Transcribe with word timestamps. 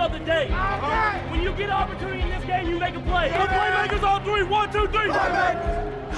of 0.00 0.12
the 0.12 0.18
day. 0.20 0.48
When 1.30 1.42
you 1.42 1.52
get 1.52 1.68
an 1.68 1.72
opportunity 1.72 2.22
in 2.22 2.30
this 2.30 2.44
game, 2.44 2.68
you 2.68 2.78
make 2.78 2.94
a 2.94 3.00
play. 3.00 3.28
The 3.28 3.34
playmakers 3.34 4.02
on 4.02 4.24
three. 4.24 4.42
One, 4.42 4.72
two, 4.72 4.86
three. 4.88 5.08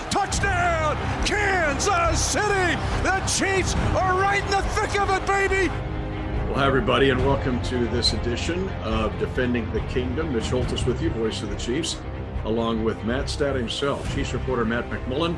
Touchdown, 0.08 0.97
Kansas 1.26 2.25
City! 2.25 2.79
The 3.03 3.18
Chiefs 3.26 3.75
are 3.97 4.21
right 4.21 4.42
in 4.45 4.50
the 4.50 4.63
thick 4.63 5.00
of 5.00 5.10
it, 5.10 5.26
baby! 5.26 5.68
Well, 6.47 6.55
hi, 6.55 6.67
everybody, 6.67 7.10
and 7.10 7.26
welcome 7.26 7.60
to 7.63 7.87
this 7.89 8.12
edition 8.12 8.68
of 8.85 9.18
Defending 9.18 9.71
the 9.73 9.81
Kingdom. 9.83 10.33
Mitch 10.33 10.45
Holthus 10.45 10.87
with 10.87 11.03
you, 11.03 11.11
voice 11.11 11.43
of 11.43 11.51
the 11.51 11.57
Chiefs, 11.57 12.01
along 12.45 12.85
with 12.85 13.03
Matt 13.05 13.29
Stat 13.29 13.57
himself, 13.57 14.14
Chiefs 14.14 14.33
reporter 14.33 14.64
Matt 14.64 14.89
McMullen. 14.91 15.37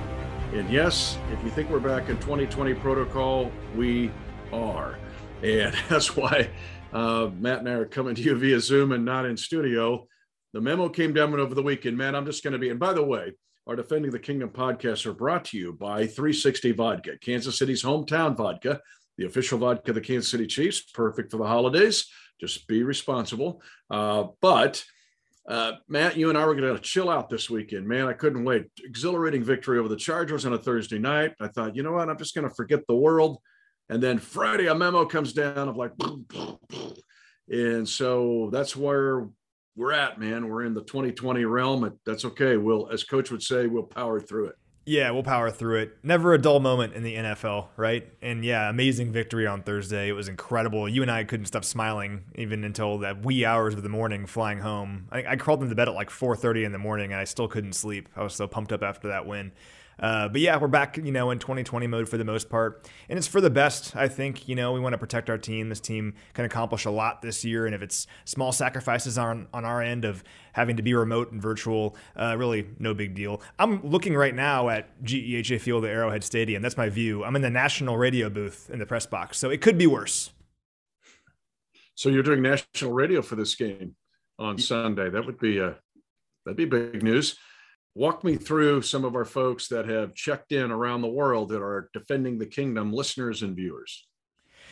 And 0.52 0.68
yes, 0.68 1.16
if 1.32 1.42
you 1.42 1.50
think 1.50 1.70
we're 1.70 1.80
back 1.80 2.10
in 2.10 2.16
2020 2.18 2.74
protocol, 2.74 3.50
we 3.74 4.10
are. 4.52 4.98
And 5.42 5.74
that's 5.88 6.16
why 6.16 6.50
uh, 6.94 7.28
Matt 7.38 7.58
and 7.58 7.68
I 7.68 7.72
are 7.72 7.84
coming 7.84 8.14
to 8.14 8.22
you 8.22 8.36
via 8.36 8.60
Zoom 8.60 8.92
and 8.92 9.04
not 9.04 9.26
in 9.26 9.36
studio. 9.36 10.06
The 10.52 10.60
memo 10.60 10.88
came 10.88 11.12
down 11.12 11.34
over 11.38 11.54
the 11.54 11.62
weekend. 11.62 11.98
Man, 11.98 12.14
I'm 12.14 12.24
just 12.24 12.44
going 12.44 12.52
to 12.52 12.58
be, 12.58 12.70
and 12.70 12.78
by 12.78 12.92
the 12.92 13.02
way, 13.02 13.32
our 13.66 13.74
Defending 13.74 14.12
the 14.12 14.18
Kingdom 14.18 14.50
podcasts 14.50 15.04
are 15.04 15.12
brought 15.12 15.46
to 15.46 15.58
you 15.58 15.72
by 15.72 16.06
360 16.06 16.72
Vodka, 16.72 17.18
Kansas 17.20 17.58
City's 17.58 17.82
hometown 17.82 18.36
vodka, 18.36 18.80
the 19.18 19.26
official 19.26 19.58
vodka 19.58 19.90
of 19.90 19.96
the 19.96 20.00
Kansas 20.00 20.30
City 20.30 20.46
Chiefs, 20.46 20.82
perfect 20.82 21.32
for 21.32 21.38
the 21.38 21.46
holidays. 21.46 22.06
Just 22.40 22.68
be 22.68 22.82
responsible. 22.82 23.60
Uh, 23.90 24.28
but 24.40 24.84
uh, 25.48 25.72
Matt, 25.88 26.16
you 26.16 26.28
and 26.28 26.38
I 26.38 26.46
were 26.46 26.54
going 26.54 26.74
to 26.74 26.80
chill 26.80 27.10
out 27.10 27.28
this 27.28 27.50
weekend. 27.50 27.88
Man, 27.88 28.06
I 28.06 28.12
couldn't 28.12 28.44
wait. 28.44 28.66
Exhilarating 28.84 29.42
victory 29.42 29.78
over 29.78 29.88
the 29.88 29.96
Chargers 29.96 30.46
on 30.46 30.52
a 30.52 30.58
Thursday 30.58 30.98
night. 30.98 31.34
I 31.40 31.48
thought, 31.48 31.74
you 31.74 31.82
know 31.82 31.92
what? 31.92 32.08
I'm 32.08 32.18
just 32.18 32.34
going 32.34 32.48
to 32.48 32.54
forget 32.54 32.86
the 32.86 32.94
world. 32.94 33.38
And 33.88 34.02
then 34.02 34.18
Friday, 34.18 34.66
a 34.66 34.74
memo 34.74 35.04
comes 35.04 35.32
down 35.32 35.68
of 35.68 35.76
like, 35.76 35.92
and 37.48 37.88
so 37.88 38.48
that's 38.52 38.74
where 38.74 39.28
we're 39.76 39.92
at, 39.92 40.18
man. 40.18 40.48
We're 40.48 40.64
in 40.64 40.74
the 40.74 40.82
2020 40.82 41.44
realm. 41.44 41.98
That's 42.06 42.24
okay. 42.24 42.56
We'll, 42.56 42.88
as 42.90 43.04
coach 43.04 43.30
would 43.30 43.42
say, 43.42 43.66
we'll 43.66 43.82
power 43.82 44.20
through 44.20 44.46
it. 44.46 44.54
Yeah, 44.86 45.10
we'll 45.12 45.22
power 45.22 45.50
through 45.50 45.80
it. 45.80 45.96
Never 46.02 46.34
a 46.34 46.38
dull 46.38 46.60
moment 46.60 46.92
in 46.92 47.02
the 47.02 47.14
NFL, 47.14 47.68
right? 47.76 48.06
And 48.20 48.44
yeah, 48.44 48.68
amazing 48.68 49.12
victory 49.12 49.46
on 49.46 49.62
Thursday. 49.62 50.08
It 50.08 50.12
was 50.12 50.28
incredible. 50.28 50.86
You 50.88 51.00
and 51.00 51.10
I 51.10 51.24
couldn't 51.24 51.46
stop 51.46 51.64
smiling 51.64 52.24
even 52.34 52.64
until 52.64 52.98
that 52.98 53.24
wee 53.24 53.46
hours 53.46 53.74
of 53.74 53.82
the 53.82 53.88
morning 53.88 54.26
flying 54.26 54.58
home. 54.58 55.08
I, 55.10 55.24
I 55.24 55.36
crawled 55.36 55.62
into 55.62 55.74
bed 55.74 55.88
at 55.88 55.94
like 55.94 56.10
4:30 56.10 56.66
in 56.66 56.72
the 56.72 56.78
morning, 56.78 57.12
and 57.12 57.20
I 57.20 57.24
still 57.24 57.48
couldn't 57.48 57.72
sleep. 57.72 58.10
I 58.14 58.22
was 58.22 58.34
so 58.34 58.46
pumped 58.46 58.72
up 58.72 58.82
after 58.82 59.08
that 59.08 59.26
win. 59.26 59.52
Uh, 59.98 60.28
but 60.28 60.40
yeah, 60.40 60.56
we're 60.56 60.68
back, 60.68 60.96
you 60.96 61.12
know, 61.12 61.30
in 61.30 61.38
2020 61.38 61.86
mode 61.86 62.08
for 62.08 62.16
the 62.16 62.24
most 62.24 62.48
part, 62.48 62.88
and 63.08 63.18
it's 63.18 63.28
for 63.28 63.40
the 63.40 63.50
best. 63.50 63.94
I 63.94 64.08
think, 64.08 64.48
you 64.48 64.54
know, 64.54 64.72
we 64.72 64.80
want 64.80 64.92
to 64.92 64.98
protect 64.98 65.30
our 65.30 65.38
team. 65.38 65.68
This 65.68 65.80
team 65.80 66.14
can 66.32 66.44
accomplish 66.44 66.84
a 66.84 66.90
lot 66.90 67.22
this 67.22 67.44
year, 67.44 67.66
and 67.66 67.74
if 67.74 67.82
it's 67.82 68.06
small 68.24 68.52
sacrifices 68.52 69.18
on 69.18 69.46
on 69.52 69.64
our 69.64 69.82
end 69.82 70.04
of 70.04 70.24
having 70.52 70.76
to 70.76 70.82
be 70.82 70.94
remote 70.94 71.32
and 71.32 71.40
virtual, 71.40 71.96
uh, 72.16 72.34
really 72.36 72.66
no 72.78 72.94
big 72.94 73.14
deal. 73.14 73.40
I'm 73.58 73.86
looking 73.86 74.14
right 74.14 74.34
now 74.34 74.68
at 74.68 75.02
GEHA 75.02 75.60
Field 75.60 75.84
at 75.84 75.90
Arrowhead 75.90 76.24
Stadium. 76.24 76.62
That's 76.62 76.76
my 76.76 76.88
view. 76.88 77.24
I'm 77.24 77.36
in 77.36 77.42
the 77.42 77.50
national 77.50 77.96
radio 77.96 78.28
booth 78.28 78.70
in 78.70 78.78
the 78.78 78.86
press 78.86 79.06
box, 79.06 79.38
so 79.38 79.50
it 79.50 79.60
could 79.60 79.78
be 79.78 79.86
worse. 79.86 80.30
So 81.94 82.08
you're 82.08 82.24
doing 82.24 82.42
national 82.42 82.92
radio 82.92 83.22
for 83.22 83.36
this 83.36 83.54
game 83.54 83.94
on 84.38 84.58
Sunday. 84.58 85.10
That 85.10 85.26
would 85.26 85.38
be 85.38 85.58
a 85.58 85.68
uh, 85.68 85.74
that'd 86.44 86.56
be 86.56 86.64
big 86.64 87.02
news 87.02 87.38
walk 87.94 88.24
me 88.24 88.36
through 88.36 88.82
some 88.82 89.04
of 89.04 89.14
our 89.14 89.24
folks 89.24 89.68
that 89.68 89.88
have 89.88 90.14
checked 90.14 90.52
in 90.52 90.70
around 90.70 91.02
the 91.02 91.08
world 91.08 91.50
that 91.50 91.62
are 91.62 91.88
defending 91.92 92.38
the 92.38 92.46
kingdom, 92.46 92.92
listeners 92.92 93.42
and 93.42 93.54
viewers. 93.54 94.06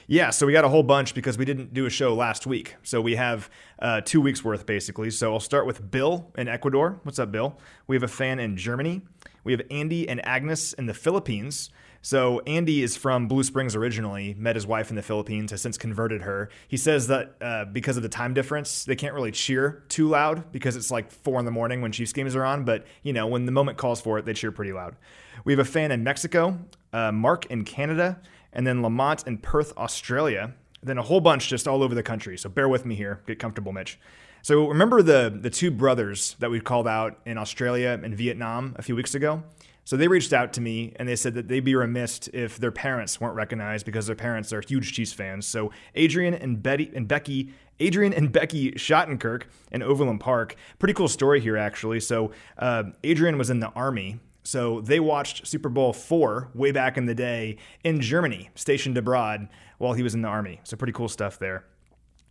Yeah, 0.08 0.30
so 0.30 0.46
we 0.46 0.52
got 0.52 0.64
a 0.64 0.68
whole 0.68 0.82
bunch 0.82 1.14
because 1.14 1.38
we 1.38 1.44
didn't 1.44 1.72
do 1.72 1.86
a 1.86 1.90
show 1.90 2.12
last 2.14 2.44
week. 2.44 2.74
So 2.82 3.00
we 3.00 3.14
have 3.14 3.48
uh, 3.78 4.00
two 4.00 4.20
weeks 4.20 4.44
worth 4.44 4.66
basically. 4.66 5.10
So 5.10 5.32
I'll 5.32 5.40
start 5.40 5.64
with 5.64 5.90
Bill 5.90 6.32
in 6.36 6.48
Ecuador. 6.48 6.98
What's 7.04 7.20
up, 7.20 7.30
Bill? 7.30 7.56
We 7.86 7.94
have 7.94 8.02
a 8.02 8.08
fan 8.08 8.40
in 8.40 8.56
Germany. 8.56 9.02
We 9.44 9.52
have 9.52 9.62
Andy 9.70 10.08
and 10.08 10.24
Agnes 10.26 10.72
in 10.72 10.86
the 10.86 10.94
Philippines. 10.94 11.70
So 12.04 12.40
Andy 12.48 12.82
is 12.82 12.96
from 12.96 13.28
Blue 13.28 13.44
Springs 13.44 13.76
originally, 13.76 14.34
met 14.36 14.56
his 14.56 14.66
wife 14.66 14.90
in 14.90 14.96
the 14.96 15.02
Philippines, 15.02 15.52
has 15.52 15.62
since 15.62 15.78
converted 15.78 16.22
her. 16.22 16.50
He 16.66 16.76
says 16.76 17.06
that 17.06 17.36
uh, 17.40 17.64
because 17.66 17.96
of 17.96 18.02
the 18.02 18.08
time 18.08 18.34
difference, 18.34 18.84
they 18.84 18.96
can't 18.96 19.14
really 19.14 19.30
cheer 19.30 19.84
too 19.88 20.08
loud 20.08 20.50
because 20.50 20.74
it's 20.74 20.90
like 20.90 21.12
four 21.12 21.38
in 21.38 21.44
the 21.44 21.52
morning 21.52 21.80
when 21.80 21.92
Chiefs 21.92 22.12
games 22.12 22.34
are 22.34 22.44
on. 22.44 22.64
But 22.64 22.86
you 23.04 23.12
know, 23.12 23.28
when 23.28 23.46
the 23.46 23.52
moment 23.52 23.78
calls 23.78 24.00
for 24.00 24.18
it, 24.18 24.24
they 24.24 24.34
cheer 24.34 24.50
pretty 24.50 24.72
loud. 24.72 24.96
We 25.44 25.52
have 25.52 25.60
a 25.60 25.64
fan 25.64 25.92
in 25.92 26.02
Mexico, 26.02 26.58
uh, 26.92 27.12
Mark 27.12 27.46
in 27.46 27.64
Canada, 27.64 28.20
and 28.52 28.66
then 28.66 28.82
Lamont 28.82 29.24
in 29.28 29.38
Perth, 29.38 29.72
Australia. 29.76 30.54
Then 30.82 30.98
a 30.98 31.02
whole 31.02 31.20
bunch 31.20 31.48
just 31.48 31.68
all 31.68 31.84
over 31.84 31.94
the 31.94 32.02
country. 32.02 32.36
So 32.36 32.48
bear 32.48 32.68
with 32.68 32.84
me 32.84 32.96
here. 32.96 33.22
Get 33.28 33.38
comfortable, 33.38 33.72
Mitch. 33.72 34.00
So 34.42 34.66
remember 34.66 35.02
the 35.02 35.32
the 35.40 35.50
two 35.50 35.70
brothers 35.70 36.34
that 36.40 36.50
we 36.50 36.58
called 36.58 36.88
out 36.88 37.20
in 37.24 37.38
Australia 37.38 38.00
and 38.02 38.12
Vietnam 38.16 38.74
a 38.76 38.82
few 38.82 38.96
weeks 38.96 39.14
ago? 39.14 39.44
So 39.84 39.96
they 39.96 40.08
reached 40.08 40.32
out 40.32 40.52
to 40.54 40.60
me 40.60 40.92
and 40.96 41.08
they 41.08 41.16
said 41.16 41.34
that 41.34 41.48
they'd 41.48 41.60
be 41.60 41.74
remiss 41.74 42.28
if 42.32 42.58
their 42.58 42.70
parents 42.70 43.20
weren't 43.20 43.34
recognized 43.34 43.84
because 43.84 44.06
their 44.06 44.16
parents 44.16 44.52
are 44.52 44.60
huge 44.60 44.92
Chiefs 44.92 45.12
fans. 45.12 45.46
So 45.46 45.72
Adrian 45.94 46.34
and 46.34 46.62
Betty 46.62 46.90
and 46.94 47.08
Becky, 47.08 47.52
Adrian 47.80 48.12
and 48.12 48.30
Becky 48.30 48.72
Schottenkirk 48.72 49.44
in 49.72 49.82
Overland 49.82 50.20
Park. 50.20 50.54
Pretty 50.78 50.94
cool 50.94 51.08
story 51.08 51.40
here, 51.40 51.56
actually. 51.56 52.00
So 52.00 52.30
uh, 52.58 52.84
Adrian 53.02 53.38
was 53.38 53.50
in 53.50 53.60
the 53.60 53.70
army. 53.70 54.20
So 54.44 54.80
they 54.80 54.98
watched 55.00 55.46
Super 55.46 55.68
Bowl 55.68 55.92
four 55.92 56.50
way 56.54 56.72
back 56.72 56.96
in 56.96 57.06
the 57.06 57.14
day 57.14 57.58
in 57.84 58.00
Germany, 58.00 58.50
stationed 58.54 58.98
abroad 58.98 59.48
while 59.78 59.92
he 59.92 60.02
was 60.02 60.14
in 60.14 60.22
the 60.22 60.28
army. 60.28 60.60
So 60.64 60.76
pretty 60.76 60.92
cool 60.92 61.08
stuff 61.08 61.38
there. 61.38 61.64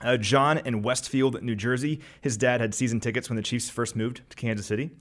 Uh, 0.02 0.18
John 0.18 0.58
in 0.60 0.82
Westfield, 0.82 1.42
New 1.44 1.56
Jersey. 1.56 2.02
His 2.22 2.36
dad 2.36 2.60
had 2.60 2.74
season 2.74 3.00
tickets 3.00 3.30
when 3.30 3.36
the 3.36 3.42
Chiefs 3.42 3.70
first 3.70 3.96
moved 3.96 4.22
to 4.30 4.36
Kansas 4.36 4.66
City. 4.66 4.92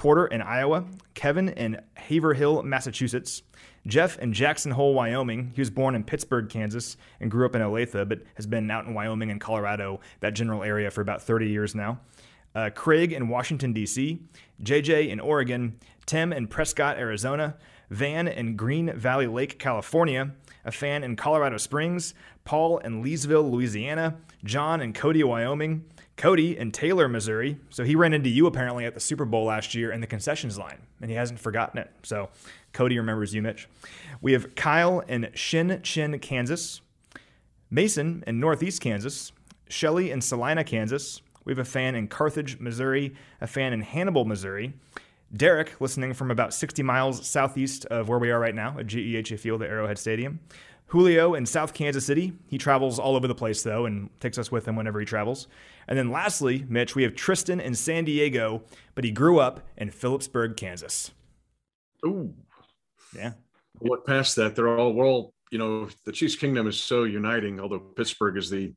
Porter 0.00 0.26
in 0.28 0.40
Iowa, 0.40 0.86
Kevin 1.12 1.50
in 1.50 1.78
Haverhill, 1.94 2.62
Massachusetts, 2.62 3.42
Jeff 3.86 4.18
in 4.18 4.32
Jackson 4.32 4.72
Hole, 4.72 4.94
Wyoming. 4.94 5.52
He 5.54 5.60
was 5.60 5.68
born 5.68 5.94
in 5.94 6.04
Pittsburgh, 6.04 6.48
Kansas, 6.48 6.96
and 7.20 7.30
grew 7.30 7.44
up 7.44 7.54
in 7.54 7.60
Olathe, 7.60 8.08
but 8.08 8.22
has 8.36 8.46
been 8.46 8.70
out 8.70 8.86
in 8.86 8.94
Wyoming 8.94 9.30
and 9.30 9.38
Colorado, 9.38 10.00
that 10.20 10.32
general 10.32 10.62
area, 10.62 10.90
for 10.90 11.02
about 11.02 11.20
30 11.20 11.50
years 11.50 11.74
now. 11.74 12.00
Uh, 12.54 12.70
Craig 12.74 13.12
in 13.12 13.28
Washington, 13.28 13.74
D.C., 13.74 14.22
JJ 14.62 15.10
in 15.10 15.20
Oregon, 15.20 15.78
Tim 16.06 16.32
in 16.32 16.46
Prescott, 16.46 16.96
Arizona, 16.96 17.58
Van 17.90 18.26
in 18.26 18.56
Green 18.56 18.96
Valley 18.96 19.26
Lake, 19.26 19.58
California, 19.58 20.30
a 20.64 20.72
fan 20.72 21.04
in 21.04 21.14
Colorado 21.14 21.58
Springs, 21.58 22.14
Paul 22.44 22.78
in 22.78 23.04
Leesville, 23.04 23.50
Louisiana, 23.50 24.16
John 24.44 24.80
in 24.80 24.94
Cody, 24.94 25.22
Wyoming, 25.22 25.84
Cody 26.20 26.58
in 26.58 26.70
Taylor, 26.70 27.08
Missouri. 27.08 27.56
So 27.70 27.82
he 27.82 27.96
ran 27.96 28.12
into 28.12 28.28
you 28.28 28.46
apparently 28.46 28.84
at 28.84 28.92
the 28.92 29.00
Super 29.00 29.24
Bowl 29.24 29.46
last 29.46 29.74
year 29.74 29.90
in 29.90 30.02
the 30.02 30.06
concessions 30.06 30.58
line, 30.58 30.82
and 31.00 31.10
he 31.10 31.16
hasn't 31.16 31.40
forgotten 31.40 31.78
it. 31.78 31.90
So 32.02 32.28
Cody 32.74 32.98
remembers 32.98 33.34
you, 33.34 33.40
Mitch. 33.40 33.66
We 34.20 34.32
have 34.34 34.54
Kyle 34.54 35.00
in 35.00 35.30
Shin 35.32 35.80
Chin, 35.82 36.18
Kansas, 36.18 36.82
Mason 37.70 38.22
in 38.26 38.38
Northeast 38.38 38.82
Kansas, 38.82 39.32
Shelly 39.70 40.10
in 40.10 40.20
Salina, 40.20 40.62
Kansas. 40.62 41.22
We 41.46 41.52
have 41.52 41.58
a 41.58 41.64
fan 41.64 41.94
in 41.94 42.06
Carthage, 42.06 42.60
Missouri, 42.60 43.14
a 43.40 43.46
fan 43.46 43.72
in 43.72 43.80
Hannibal, 43.80 44.26
Missouri. 44.26 44.74
Derek, 45.34 45.80
listening 45.80 46.12
from 46.12 46.30
about 46.30 46.52
60 46.52 46.82
miles 46.82 47.26
southeast 47.26 47.86
of 47.86 48.10
where 48.10 48.18
we 48.18 48.30
are 48.30 48.38
right 48.38 48.54
now 48.54 48.78
at 48.78 48.86
GEHA 48.86 49.38
Field 49.38 49.62
at 49.62 49.70
Arrowhead 49.70 49.96
Stadium. 49.96 50.40
Julio 50.90 51.34
in 51.34 51.46
South 51.46 51.72
Kansas 51.72 52.04
City. 52.04 52.32
He 52.48 52.58
travels 52.58 52.98
all 52.98 53.14
over 53.14 53.28
the 53.28 53.34
place, 53.34 53.62
though, 53.62 53.86
and 53.86 54.10
takes 54.18 54.38
us 54.38 54.50
with 54.50 54.66
him 54.66 54.74
whenever 54.74 54.98
he 54.98 55.06
travels. 55.06 55.46
And 55.90 55.98
then 55.98 56.10
lastly, 56.10 56.64
Mitch, 56.68 56.94
we 56.94 57.02
have 57.02 57.16
Tristan 57.16 57.60
in 57.60 57.74
San 57.74 58.04
Diego, 58.04 58.62
but 58.94 59.04
he 59.04 59.10
grew 59.10 59.40
up 59.40 59.60
in 59.76 59.90
Phillipsburg, 59.90 60.56
Kansas. 60.56 61.10
Ooh. 62.06 62.32
Yeah. 63.14 63.32
Look 63.82 64.06
past 64.06 64.36
that. 64.36 64.54
They're 64.54 64.78
all, 64.78 64.92
we're 64.92 65.06
all, 65.06 65.34
you 65.50 65.58
know, 65.58 65.88
the 66.06 66.12
Chiefs 66.12 66.36
Kingdom 66.36 66.68
is 66.68 66.78
so 66.78 67.02
uniting, 67.02 67.58
although 67.58 67.80
Pittsburgh 67.80 68.36
is 68.36 68.48
the, 68.48 68.72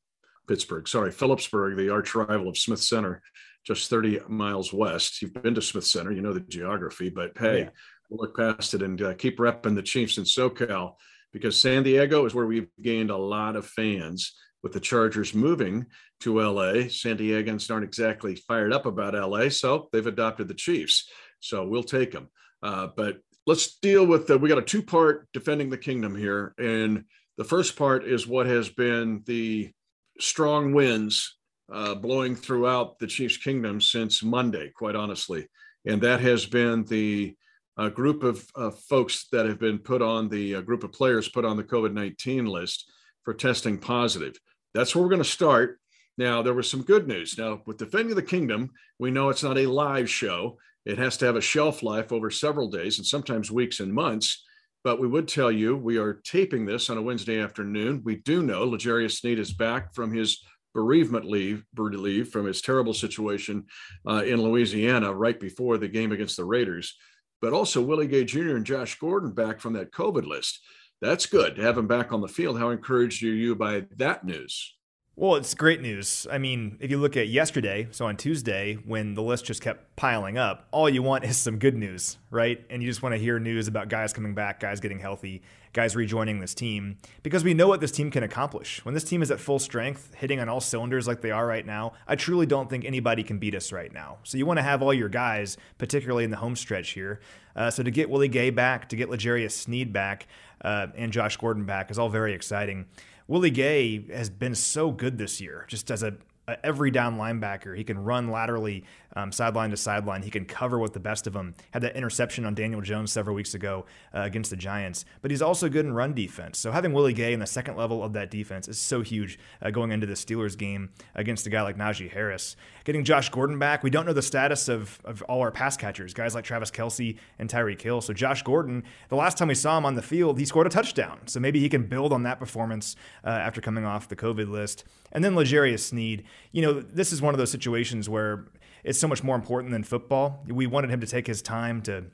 Pittsburgh, 0.47 0.87
sorry, 0.87 1.11
Phillipsburg, 1.11 1.77
the 1.77 1.89
arch 1.89 2.15
rival 2.15 2.49
of 2.49 2.57
Smith 2.57 2.81
Center, 2.81 3.21
just 3.65 3.89
30 3.89 4.21
miles 4.27 4.73
west. 4.73 5.21
You've 5.21 5.33
been 5.33 5.55
to 5.55 5.61
Smith 5.61 5.85
Center, 5.85 6.11
you 6.11 6.21
know 6.21 6.33
the 6.33 6.41
geography, 6.41 7.09
but 7.09 7.31
hey, 7.37 7.59
yeah. 7.59 7.69
look 8.09 8.35
past 8.35 8.73
it 8.73 8.81
and 8.81 9.01
uh, 9.01 9.13
keep 9.13 9.37
repping 9.37 9.75
the 9.75 9.81
Chiefs 9.81 10.17
in 10.17 10.25
SoCal 10.25 10.95
because 11.31 11.59
San 11.59 11.83
Diego 11.83 12.25
is 12.25 12.33
where 12.33 12.45
we've 12.45 12.67
gained 12.81 13.09
a 13.09 13.17
lot 13.17 13.55
of 13.55 13.65
fans 13.65 14.33
with 14.63 14.71
the 14.71 14.79
Chargers 14.79 15.35
moving 15.35 15.85
to 16.21 16.39
LA. 16.39 16.87
San 16.87 17.17
Diegans 17.17 17.69
aren't 17.69 17.83
exactly 17.83 18.35
fired 18.35 18.73
up 18.73 18.85
about 18.85 19.13
LA, 19.13 19.49
so 19.49 19.89
they've 19.91 20.07
adopted 20.07 20.47
the 20.47 20.53
Chiefs. 20.53 21.09
So 21.41 21.67
we'll 21.67 21.83
take 21.83 22.11
them. 22.11 22.29
Uh, 22.63 22.87
but 22.95 23.17
let's 23.45 23.77
deal 23.79 24.05
with 24.05 24.27
the, 24.27 24.37
we 24.37 24.49
got 24.49 24.57
a 24.57 24.63
two 24.63 24.81
part 24.81 25.27
defending 25.33 25.69
the 25.69 25.77
kingdom 25.77 26.15
here. 26.15 26.55
And 26.57 27.03
the 27.37 27.43
first 27.43 27.75
part 27.75 28.05
is 28.05 28.25
what 28.25 28.45
has 28.45 28.69
been 28.69 29.21
the 29.25 29.71
strong 30.19 30.73
winds 30.73 31.37
uh, 31.71 31.95
blowing 31.95 32.35
throughout 32.35 32.99
the 32.99 33.07
Chiefs 33.07 33.37
kingdom 33.37 33.81
since 33.81 34.23
Monday, 34.23 34.71
quite 34.73 34.95
honestly. 34.95 35.47
And 35.85 36.01
that 36.01 36.21
has 36.21 36.45
been 36.45 36.85
the 36.85 37.35
a 37.75 37.89
group 37.89 38.21
of 38.21 38.45
uh, 38.55 38.69
folks 38.69 39.27
that 39.31 39.47
have 39.47 39.59
been 39.59 39.79
put 39.79 40.01
on 40.01 40.29
the 40.29 40.61
group 40.61 40.83
of 40.83 40.91
players 40.91 41.27
put 41.27 41.43
on 41.43 41.57
the 41.57 41.63
COVID 41.63 41.91
19 41.91 42.45
list 42.45 42.89
for 43.23 43.33
testing 43.33 43.77
positive. 43.77 44.37
That's 44.73 44.95
where 44.95 45.03
we're 45.03 45.09
going 45.09 45.23
to 45.23 45.29
start. 45.29 45.79
Now, 46.17 46.41
there 46.41 46.53
was 46.53 46.69
some 46.69 46.83
good 46.83 47.07
news. 47.07 47.37
Now, 47.37 47.61
with 47.65 47.77
Defending 47.77 48.15
the 48.15 48.21
Kingdom, 48.21 48.71
we 48.99 49.11
know 49.11 49.29
it's 49.29 49.43
not 49.43 49.57
a 49.57 49.65
live 49.65 50.09
show. 50.09 50.57
It 50.85 50.97
has 50.97 51.17
to 51.17 51.25
have 51.25 51.35
a 51.35 51.41
shelf 51.41 51.81
life 51.81 52.11
over 52.11 52.29
several 52.29 52.69
days 52.69 52.97
and 52.97 53.07
sometimes 53.07 53.51
weeks 53.51 53.79
and 53.79 53.93
months. 53.93 54.43
But 54.83 54.99
we 54.99 55.07
would 55.07 55.27
tell 55.27 55.51
you 55.51 55.77
we 55.77 55.97
are 55.97 56.21
taping 56.25 56.65
this 56.65 56.89
on 56.89 56.97
a 56.97 57.01
Wednesday 57.01 57.39
afternoon. 57.39 58.01
We 58.03 58.17
do 58.17 58.43
know 58.43 58.63
L'Jarius 58.63 59.19
Sneed 59.19 59.39
is 59.39 59.53
back 59.53 59.95
from 59.95 60.13
his 60.13 60.43
bereavement 60.73 61.25
leave, 61.25 61.63
leave 61.77 62.29
from 62.29 62.45
his 62.45 62.61
terrible 62.61 62.93
situation 62.93 63.65
uh, 64.07 64.23
in 64.25 64.41
Louisiana 64.41 65.13
right 65.13 65.39
before 65.39 65.77
the 65.77 65.87
game 65.87 66.11
against 66.11 66.35
the 66.35 66.45
Raiders. 66.45 66.97
But 67.41 67.53
also 67.53 67.81
Willie 67.81 68.07
Gay 68.07 68.25
Jr. 68.25 68.55
and 68.55 68.65
Josh 68.65 68.99
Gordon 68.99 69.31
back 69.31 69.61
from 69.61 69.73
that 69.73 69.91
COVID 69.91 70.25
list. 70.25 70.59
That's 71.03 71.25
good 71.25 71.57
to 71.57 71.61
have 71.63 71.77
him 71.77 71.85
back 71.85 72.13
on 72.13 72.21
the 72.21 72.29
field. 72.29 72.57
How 72.57 72.69
encouraged 72.69 73.23
are 73.23 73.27
you 73.27 73.55
by 73.55 73.87
that 73.97 74.23
news? 74.23 74.73
Well, 75.17 75.35
it's 75.35 75.53
great 75.53 75.81
news. 75.81 76.25
I 76.31 76.37
mean, 76.37 76.77
if 76.79 76.89
you 76.89 76.97
look 76.97 77.17
at 77.17 77.27
yesterday, 77.27 77.89
so 77.91 78.05
on 78.05 78.15
Tuesday, 78.15 78.75
when 78.85 79.13
the 79.13 79.21
list 79.21 79.43
just 79.43 79.61
kept 79.61 79.97
piling 79.97 80.37
up, 80.37 80.65
all 80.71 80.89
you 80.89 81.03
want 81.03 81.23
is 81.25 81.37
some 81.37 81.59
good 81.59 81.75
news, 81.75 82.17
right? 82.31 82.65
And 82.69 82.81
you 82.81 82.89
just 82.89 83.03
want 83.03 83.13
to 83.13 83.19
hear 83.19 83.37
news 83.37 83.67
about 83.67 83.89
guys 83.89 84.13
coming 84.13 84.33
back, 84.33 84.61
guys 84.61 84.79
getting 84.79 84.97
healthy, 84.97 85.43
guys 85.73 85.95
rejoining 85.95 86.39
this 86.39 86.55
team, 86.55 86.97
because 87.21 87.43
we 87.43 87.53
know 87.53 87.67
what 87.67 87.81
this 87.81 87.91
team 87.91 88.09
can 88.09 88.23
accomplish. 88.23 88.83
When 88.85 88.93
this 88.93 89.03
team 89.03 89.21
is 89.21 89.29
at 89.29 89.41
full 89.41 89.59
strength, 89.59 90.13
hitting 90.15 90.39
on 90.39 90.47
all 90.47 90.61
cylinders 90.61 91.05
like 91.05 91.19
they 91.19 91.31
are 91.31 91.45
right 91.45 91.65
now, 91.65 91.93
I 92.07 92.15
truly 92.15 92.45
don't 92.45 92.69
think 92.69 92.85
anybody 92.85 93.23
can 93.23 93.39
beat 93.39 93.55
us 93.55 93.71
right 93.71 93.91
now. 93.91 94.19
So 94.23 94.37
you 94.37 94.45
want 94.45 94.57
to 94.59 94.63
have 94.63 94.81
all 94.81 94.93
your 94.93 95.09
guys, 95.09 95.57
particularly 95.77 96.23
in 96.23 96.31
the 96.31 96.37
home 96.37 96.55
stretch 96.55 96.91
here. 96.91 97.19
Uh, 97.55 97.69
so 97.69 97.83
to 97.83 97.91
get 97.91 98.09
Willie 98.09 98.29
Gay 98.29 98.49
back, 98.49 98.89
to 98.89 98.95
get 98.95 99.11
L'Jarius 99.11 99.51
Sneed 99.51 99.93
back, 99.93 100.27
uh, 100.63 100.87
and 100.95 101.11
Josh 101.11 101.37
Gordon 101.37 101.65
back 101.65 101.91
is 101.91 101.99
all 101.99 102.09
very 102.09 102.33
exciting. 102.33 102.85
Willie 103.27 103.51
Gay 103.51 104.05
has 104.11 104.29
been 104.29 104.55
so 104.55 104.91
good 104.91 105.17
this 105.17 105.39
year, 105.39 105.65
just 105.67 105.89
as 105.91 106.03
a, 106.03 106.15
a 106.47 106.65
every 106.65 106.91
down 106.91 107.17
linebacker. 107.17 107.75
He 107.75 107.83
can 107.83 108.03
run 108.03 108.29
laterally 108.29 108.83
um, 109.15 109.31
sideline 109.31 109.69
to 109.69 109.77
sideline. 109.77 110.23
He 110.23 110.29
can 110.29 110.45
cover 110.45 110.79
with 110.79 110.93
the 110.93 110.99
best 110.99 111.27
of 111.27 111.33
them. 111.33 111.55
Had 111.71 111.83
that 111.83 111.95
interception 111.95 112.45
on 112.45 112.55
Daniel 112.55 112.81
Jones 112.81 113.11
several 113.11 113.35
weeks 113.35 113.53
ago 113.53 113.85
uh, 114.13 114.21
against 114.21 114.49
the 114.49 114.55
Giants. 114.55 115.05
But 115.21 115.31
he's 115.31 115.41
also 115.41 115.69
good 115.69 115.85
in 115.85 115.93
run 115.93 116.13
defense. 116.13 116.59
So 116.59 116.71
having 116.71 116.93
Willie 116.93 117.13
Gay 117.13 117.33
in 117.33 117.39
the 117.39 117.47
second 117.47 117.75
level 117.75 118.03
of 118.03 118.13
that 118.13 118.31
defense 118.31 118.67
is 118.67 118.77
so 118.77 119.01
huge 119.01 119.39
uh, 119.61 119.69
going 119.69 119.91
into 119.91 120.05
the 120.05 120.13
Steelers 120.13 120.57
game 120.57 120.89
against 121.15 121.47
a 121.47 121.49
guy 121.49 121.61
like 121.61 121.77
Najee 121.77 122.11
Harris. 122.11 122.55
Getting 122.83 123.03
Josh 123.03 123.29
Gordon 123.29 123.59
back, 123.59 123.83
we 123.83 123.89
don't 123.89 124.05
know 124.05 124.13
the 124.13 124.21
status 124.21 124.67
of, 124.67 124.99
of 125.05 125.21
all 125.23 125.41
our 125.41 125.51
pass 125.51 125.77
catchers, 125.77 126.13
guys 126.13 126.35
like 126.35 126.43
Travis 126.43 126.71
Kelce 126.71 127.17
and 127.39 127.49
Tyreek 127.49 127.81
Hill. 127.81 128.01
So 128.01 128.13
Josh 128.13 128.43
Gordon, 128.43 128.83
the 129.09 129.15
last 129.15 129.37
time 129.37 129.47
we 129.47 129.55
saw 129.55 129.77
him 129.77 129.85
on 129.85 129.95
the 129.95 130.01
field, 130.01 130.39
he 130.39 130.45
scored 130.45 130.67
a 130.67 130.69
touchdown. 130.69 131.19
So 131.27 131.39
maybe 131.39 131.59
he 131.59 131.69
can 131.69 131.87
build 131.87 132.11
on 132.11 132.23
that 132.23 132.39
performance 132.39 132.95
uh, 133.23 133.29
after 133.29 133.61
coming 133.61 133.85
off 133.85 134.09
the 134.09 134.15
COVID 134.15 134.49
list. 134.49 134.83
And 135.11 135.23
then 135.23 135.35
L'Jarius 135.35 135.79
Sneed, 135.79 136.23
you 136.51 136.61
know, 136.61 136.81
this 136.81 137.13
is 137.13 137.21
one 137.21 137.33
of 137.33 137.37
those 137.37 137.51
situations 137.51 138.09
where 138.09 138.45
it's 138.83 138.99
so 138.99 139.07
much 139.07 139.23
more 139.23 139.35
important 139.35 139.71
than 139.71 139.83
football. 139.83 140.43
We 140.47 140.67
wanted 140.67 140.89
him 140.89 140.99
to 141.01 141.07
take 141.07 141.27
his 141.27 141.41
time 141.41 141.81
to 141.83 142.05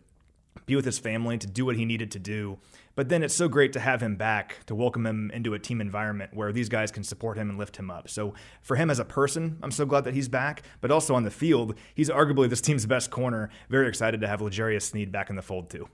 be 0.66 0.76
with 0.76 0.86
his 0.86 1.00
family, 1.00 1.38
to 1.38 1.48
do 1.48 1.66
what 1.66 1.76
he 1.76 1.86
needed 1.86 2.12
to 2.12 2.20
do. 2.20 2.60
But 2.96 3.10
then 3.10 3.24
it's 3.24 3.34
so 3.34 3.48
great 3.48 3.74
to 3.74 3.80
have 3.80 4.02
him 4.02 4.18
back, 4.18 4.58
to 4.66 4.76
welcome 4.76 5.06
him 5.06 5.32
into 5.34 5.54
a 5.54 5.60
team 5.60 5.80
environment 5.82 6.34
where 6.34 6.52
these 6.52 6.70
guys 6.70 6.92
can 6.92 7.04
support 7.04 7.38
him 7.38 7.50
and 7.50 7.58
lift 7.58 7.78
him 7.78 7.90
up. 7.90 8.10
So 8.10 8.34
for 8.62 8.76
him 8.76 8.90
as 8.90 9.00
a 9.00 9.06
person, 9.06 9.58
I'm 9.64 9.72
so 9.72 9.86
glad 9.86 10.04
that 10.04 10.14
he's 10.14 10.28
back. 10.28 10.64
But 10.82 10.92
also 10.92 11.16
on 11.16 11.24
the 11.24 11.32
field, 11.32 11.76
he's 11.96 12.10
arguably 12.10 12.50
this 12.50 12.62
team's 12.62 12.86
best 12.86 13.10
corner. 13.10 13.50
Very 13.70 13.88
excited 13.88 14.22
to 14.22 14.28
have 14.28 14.42
L'Jarius 14.42 14.84
Sneed 14.84 15.12
back 15.12 15.30
in 15.30 15.36
the 15.36 15.42
fold 15.42 15.70
too. 15.70 15.88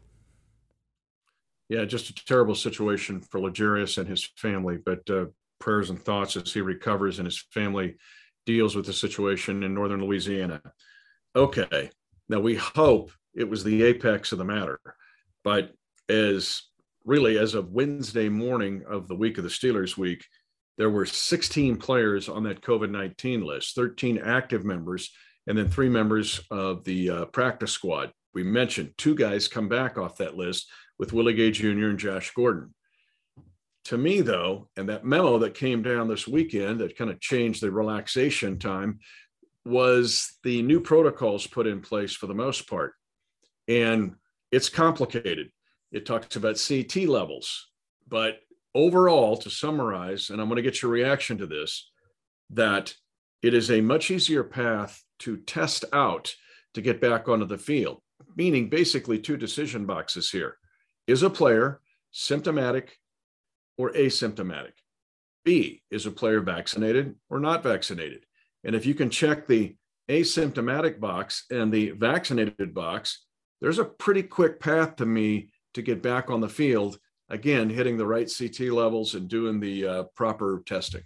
Yeah, 1.70 1.86
just 1.86 2.10
a 2.10 2.26
terrible 2.26 2.56
situation 2.56 3.22
for 3.22 3.40
L'Jarius 3.40 3.98
and 3.98 4.08
his 4.08 4.24
family. 4.36 4.78
But 4.78 5.10
uh, 5.10 5.26
prayers 5.60 5.90
and 5.90 6.02
thoughts 6.02 6.36
as 6.36 6.54
he 6.54 6.62
recovers 6.62 7.20
and 7.20 7.26
his 7.26 7.40
family 7.52 7.96
deals 8.46 8.76
with 8.76 8.86
the 8.86 8.94
situation 8.94 9.64
in 9.64 9.74
northern 9.74 10.04
Louisiana. 10.04 10.62
Okay, 11.36 11.90
now 12.30 12.40
we 12.40 12.56
hope 12.56 13.12
it 13.34 13.50
was 13.50 13.64
the 13.64 13.84
apex 13.84 14.32
of 14.32 14.38
the 14.38 14.46
matter, 14.46 14.80
but 15.44 15.74
as 16.10 16.62
really 17.04 17.38
as 17.38 17.54
of 17.54 17.72
Wednesday 17.72 18.30
morning 18.30 18.84
of 18.88 19.08
the 19.08 19.16
week 19.16 19.38
of 19.38 19.44
the 19.44 19.50
Steelers 19.50 19.98
week, 19.98 20.26
there 20.78 20.90
were 20.90 21.06
16 21.06 21.78
players 21.78 22.28
on 22.28 22.44
that 22.44 22.62
COVID 22.62 22.90
19 22.90 23.42
list, 23.42 23.76
13 23.76 24.18
active 24.18 24.66
members, 24.66 25.12
and 25.48 25.58
then 25.58 25.70
three 25.70 25.90
members 25.90 26.42
of 26.52 26.84
the 26.84 27.10
uh, 27.10 27.26
practice 27.26 27.72
squad. 27.72 28.12
We 28.34 28.44
mentioned 28.44 28.94
two 28.98 29.16
guys 29.16 29.48
come 29.48 29.70
back 29.70 29.98
off 29.98 30.18
that 30.18 30.36
list 30.36 30.70
with 31.00 31.14
Willie 31.14 31.34
Gay 31.34 31.52
Jr. 31.52 31.68
and 31.68 32.00
Josh 32.00 32.32
Gordon 32.34 32.74
to 33.86 33.98
me, 33.98 34.22
though, 34.22 34.68
and 34.78 34.90
that 34.90 35.06
memo 35.06 35.38
that 35.40 35.54
came 35.54 35.82
down 35.82 36.08
this 36.08 36.28
weekend 36.28 36.80
that 36.80 36.98
kind 36.98 37.12
of 37.12 37.20
changed 37.20 37.62
the 37.62 37.72
relaxation 37.72 38.58
time 38.58 39.00
was 39.64 40.38
the 40.44 40.62
new 40.64 40.80
protocols 40.80 41.48
put 41.48 41.68
in 41.68 41.82
place 41.82 42.14
for 42.14 42.28
the 42.28 42.34
most 42.34 42.68
part. 42.68 42.94
And 43.68 44.16
it's 44.52 44.70
complicated. 44.70 45.50
It 45.92 46.06
talks 46.06 46.36
about 46.36 46.62
CT 46.68 47.08
levels. 47.08 47.68
But 48.08 48.40
overall, 48.74 49.38
to 49.38 49.50
summarize, 49.50 50.30
and 50.30 50.42
I'm 50.42 50.48
going 50.48 50.58
to 50.58 50.62
get 50.62 50.82
your 50.82 50.92
reaction 50.92 51.38
to 51.40 51.48
this, 51.48 51.90
that 52.52 52.94
it 53.42 53.54
is 53.54 53.70
a 53.70 53.82
much 53.82 54.10
easier 54.10 54.44
path 54.44 55.04
to 55.20 55.38
test 55.38 55.86
out 55.94 56.34
to 56.74 56.82
get 56.82 57.02
back 57.02 57.28
onto 57.28 57.46
the 57.46 57.58
field, 57.58 58.02
meaning 58.36 58.70
basically 58.70 59.20
two 59.20 59.38
decision 59.38 59.86
boxes 59.86 60.30
here. 60.30 60.58
Is 61.08 61.22
a 61.22 61.30
player 61.30 61.82
symptomatic 62.12 62.98
or 63.78 63.92
asymptomatic. 63.92 64.74
B, 65.44 65.84
is 65.92 66.06
a 66.06 66.12
player 66.12 66.42
vaccinated 66.42 67.16
or 67.30 67.40
not 67.40 67.64
vaccinated? 67.64 68.26
And 68.64 68.76
if 68.76 68.86
you 68.86 68.96
can 68.96 69.10
check 69.10 69.46
the 69.46 69.76
asymptomatic 70.10 71.00
box 71.00 71.46
and 71.52 71.72
the 71.72 71.92
vaccinated 71.92 72.74
box, 72.74 73.26
there's 73.62 73.80
a 73.80 73.86
pretty 73.86 74.24
quick 74.24 74.60
path 74.60 74.96
to 74.98 75.06
me 75.06 75.50
to 75.76 75.82
get 75.82 76.02
back 76.02 76.30
on 76.30 76.42
the 76.42 76.50
field. 76.50 77.00
Again, 77.30 77.70
hitting 77.70 77.98
the 77.98 78.06
right 78.06 78.32
CT 78.32 78.72
levels 78.72 79.16
and 79.16 79.28
doing 79.28 79.60
the 79.60 79.88
uh, 79.88 80.04
proper 80.16 80.64
testing. 80.66 81.04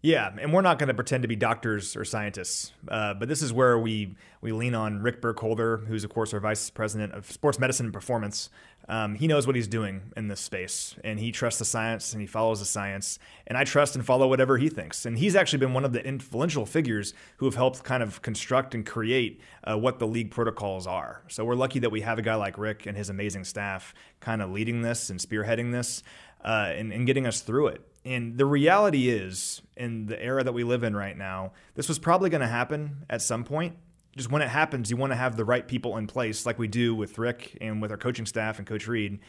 Yeah, 0.00 0.30
and 0.40 0.52
we're 0.52 0.62
not 0.62 0.78
going 0.78 0.88
to 0.88 0.94
pretend 0.94 1.22
to 1.22 1.28
be 1.28 1.34
doctors 1.34 1.96
or 1.96 2.04
scientists, 2.04 2.72
uh, 2.86 3.14
but 3.14 3.28
this 3.28 3.42
is 3.42 3.52
where 3.52 3.78
we 3.78 4.14
we 4.40 4.52
lean 4.52 4.76
on 4.76 5.02
Rick 5.02 5.20
Burkholder, 5.20 5.78
who's 5.78 6.04
of 6.04 6.10
course 6.10 6.32
our 6.32 6.38
vice 6.38 6.70
president 6.70 7.14
of 7.14 7.30
sports 7.30 7.58
medicine 7.58 7.86
and 7.86 7.92
performance. 7.92 8.48
Um, 8.88 9.16
he 9.16 9.26
knows 9.26 9.46
what 9.46 9.54
he's 9.54 9.68
doing 9.68 10.12
in 10.16 10.28
this 10.28 10.40
space, 10.40 10.96
and 11.04 11.20
he 11.20 11.30
trusts 11.30 11.58
the 11.58 11.64
science 11.66 12.12
and 12.14 12.22
he 12.22 12.26
follows 12.26 12.60
the 12.60 12.64
science. 12.64 13.18
And 13.46 13.58
I 13.58 13.64
trust 13.64 13.94
and 13.94 14.04
follow 14.04 14.28
whatever 14.28 14.56
he 14.56 14.70
thinks. 14.70 15.04
And 15.04 15.18
he's 15.18 15.36
actually 15.36 15.58
been 15.58 15.74
one 15.74 15.84
of 15.84 15.92
the 15.92 16.04
influential 16.04 16.64
figures 16.64 17.12
who 17.36 17.46
have 17.46 17.54
helped 17.54 17.84
kind 17.84 18.02
of 18.02 18.22
construct 18.22 18.74
and 18.74 18.86
create 18.86 19.40
uh, 19.64 19.76
what 19.76 19.98
the 19.98 20.06
league 20.06 20.30
protocols 20.30 20.86
are. 20.86 21.22
So 21.28 21.44
we're 21.44 21.54
lucky 21.54 21.80
that 21.80 21.90
we 21.90 22.00
have 22.00 22.18
a 22.18 22.22
guy 22.22 22.34
like 22.34 22.56
Rick 22.56 22.86
and 22.86 22.96
his 22.96 23.10
amazing 23.10 23.44
staff 23.44 23.92
kind 24.20 24.40
of 24.40 24.50
leading 24.50 24.80
this 24.80 25.10
and 25.10 25.20
spearheading 25.20 25.70
this 25.70 26.02
uh, 26.42 26.72
and, 26.74 26.92
and 26.92 27.06
getting 27.06 27.26
us 27.26 27.40
through 27.40 27.68
it. 27.68 27.82
And 28.04 28.38
the 28.38 28.46
reality 28.46 29.10
is, 29.10 29.60
in 29.76 30.06
the 30.06 30.22
era 30.22 30.42
that 30.42 30.52
we 30.52 30.64
live 30.64 30.82
in 30.82 30.96
right 30.96 31.16
now, 31.16 31.52
this 31.74 31.88
was 31.88 31.98
probably 31.98 32.30
going 32.30 32.40
to 32.40 32.46
happen 32.46 33.04
at 33.10 33.20
some 33.20 33.44
point. 33.44 33.76
Just 34.18 34.32
when 34.32 34.42
it 34.42 34.48
happens, 34.48 34.90
you 34.90 34.96
want 34.96 35.12
to 35.12 35.16
have 35.16 35.36
the 35.36 35.44
right 35.44 35.66
people 35.66 35.96
in 35.96 36.08
place, 36.08 36.44
like 36.44 36.58
we 36.58 36.66
do 36.66 36.92
with 36.92 37.18
Rick 37.18 37.56
and 37.60 37.80
with 37.80 37.92
our 37.92 37.96
coaching 37.96 38.26
staff 38.26 38.58
and 38.58 38.66
Coach 38.66 38.88
Reid, 38.88 39.20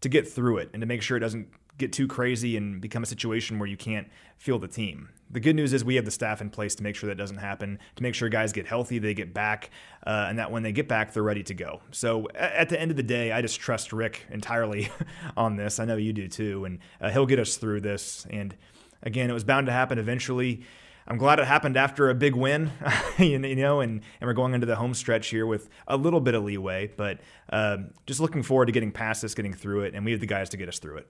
to 0.00 0.08
get 0.08 0.26
through 0.26 0.56
it 0.58 0.70
and 0.72 0.80
to 0.80 0.86
make 0.86 1.02
sure 1.02 1.18
it 1.18 1.20
doesn't 1.20 1.48
get 1.76 1.92
too 1.92 2.08
crazy 2.08 2.56
and 2.56 2.80
become 2.80 3.02
a 3.02 3.06
situation 3.06 3.58
where 3.58 3.68
you 3.68 3.76
can't 3.76 4.08
feel 4.38 4.58
the 4.58 4.66
team. 4.66 5.10
The 5.30 5.40
good 5.40 5.54
news 5.56 5.74
is 5.74 5.84
we 5.84 5.96
have 5.96 6.06
the 6.06 6.10
staff 6.10 6.40
in 6.40 6.48
place 6.48 6.74
to 6.76 6.82
make 6.82 6.96
sure 6.96 7.08
that 7.08 7.16
doesn't 7.16 7.36
happen, 7.36 7.78
to 7.96 8.02
make 8.02 8.14
sure 8.14 8.30
guys 8.30 8.52
get 8.54 8.66
healthy, 8.66 8.98
they 8.98 9.12
get 9.12 9.34
back, 9.34 9.68
uh, 10.06 10.26
and 10.28 10.38
that 10.38 10.50
when 10.50 10.62
they 10.62 10.72
get 10.72 10.88
back, 10.88 11.12
they're 11.12 11.22
ready 11.22 11.42
to 11.42 11.54
go. 11.54 11.82
So 11.90 12.26
at 12.34 12.70
the 12.70 12.80
end 12.80 12.90
of 12.90 12.96
the 12.96 13.02
day, 13.02 13.32
I 13.32 13.42
just 13.42 13.60
trust 13.60 13.92
Rick 13.92 14.26
entirely 14.30 14.88
on 15.36 15.56
this. 15.56 15.78
I 15.78 15.84
know 15.84 15.96
you 15.96 16.14
do 16.14 16.28
too, 16.28 16.64
and 16.64 16.78
uh, 16.98 17.10
he'll 17.10 17.26
get 17.26 17.38
us 17.38 17.58
through 17.58 17.82
this. 17.82 18.26
And 18.30 18.56
again, 19.02 19.28
it 19.28 19.34
was 19.34 19.44
bound 19.44 19.66
to 19.66 19.72
happen 19.72 19.98
eventually. 19.98 20.62
I'm 21.10 21.18
glad 21.18 21.40
it 21.40 21.46
happened 21.46 21.76
after 21.76 22.08
a 22.08 22.14
big 22.14 22.36
win, 22.36 22.70
you 23.18 23.36
know, 23.40 23.80
and, 23.80 24.00
and 24.20 24.28
we're 24.28 24.32
going 24.32 24.54
into 24.54 24.66
the 24.66 24.76
home 24.76 24.94
stretch 24.94 25.26
here 25.26 25.44
with 25.44 25.68
a 25.88 25.96
little 25.96 26.20
bit 26.20 26.34
of 26.34 26.44
leeway, 26.44 26.92
but 26.96 27.18
uh, 27.52 27.78
just 28.06 28.20
looking 28.20 28.44
forward 28.44 28.66
to 28.66 28.72
getting 28.72 28.92
past 28.92 29.20
this, 29.20 29.34
getting 29.34 29.52
through 29.52 29.80
it, 29.80 29.94
and 29.96 30.04
we 30.04 30.12
have 30.12 30.20
the 30.20 30.26
guys 30.26 30.50
to 30.50 30.56
get 30.56 30.68
us 30.68 30.78
through 30.78 30.98
it. 30.98 31.08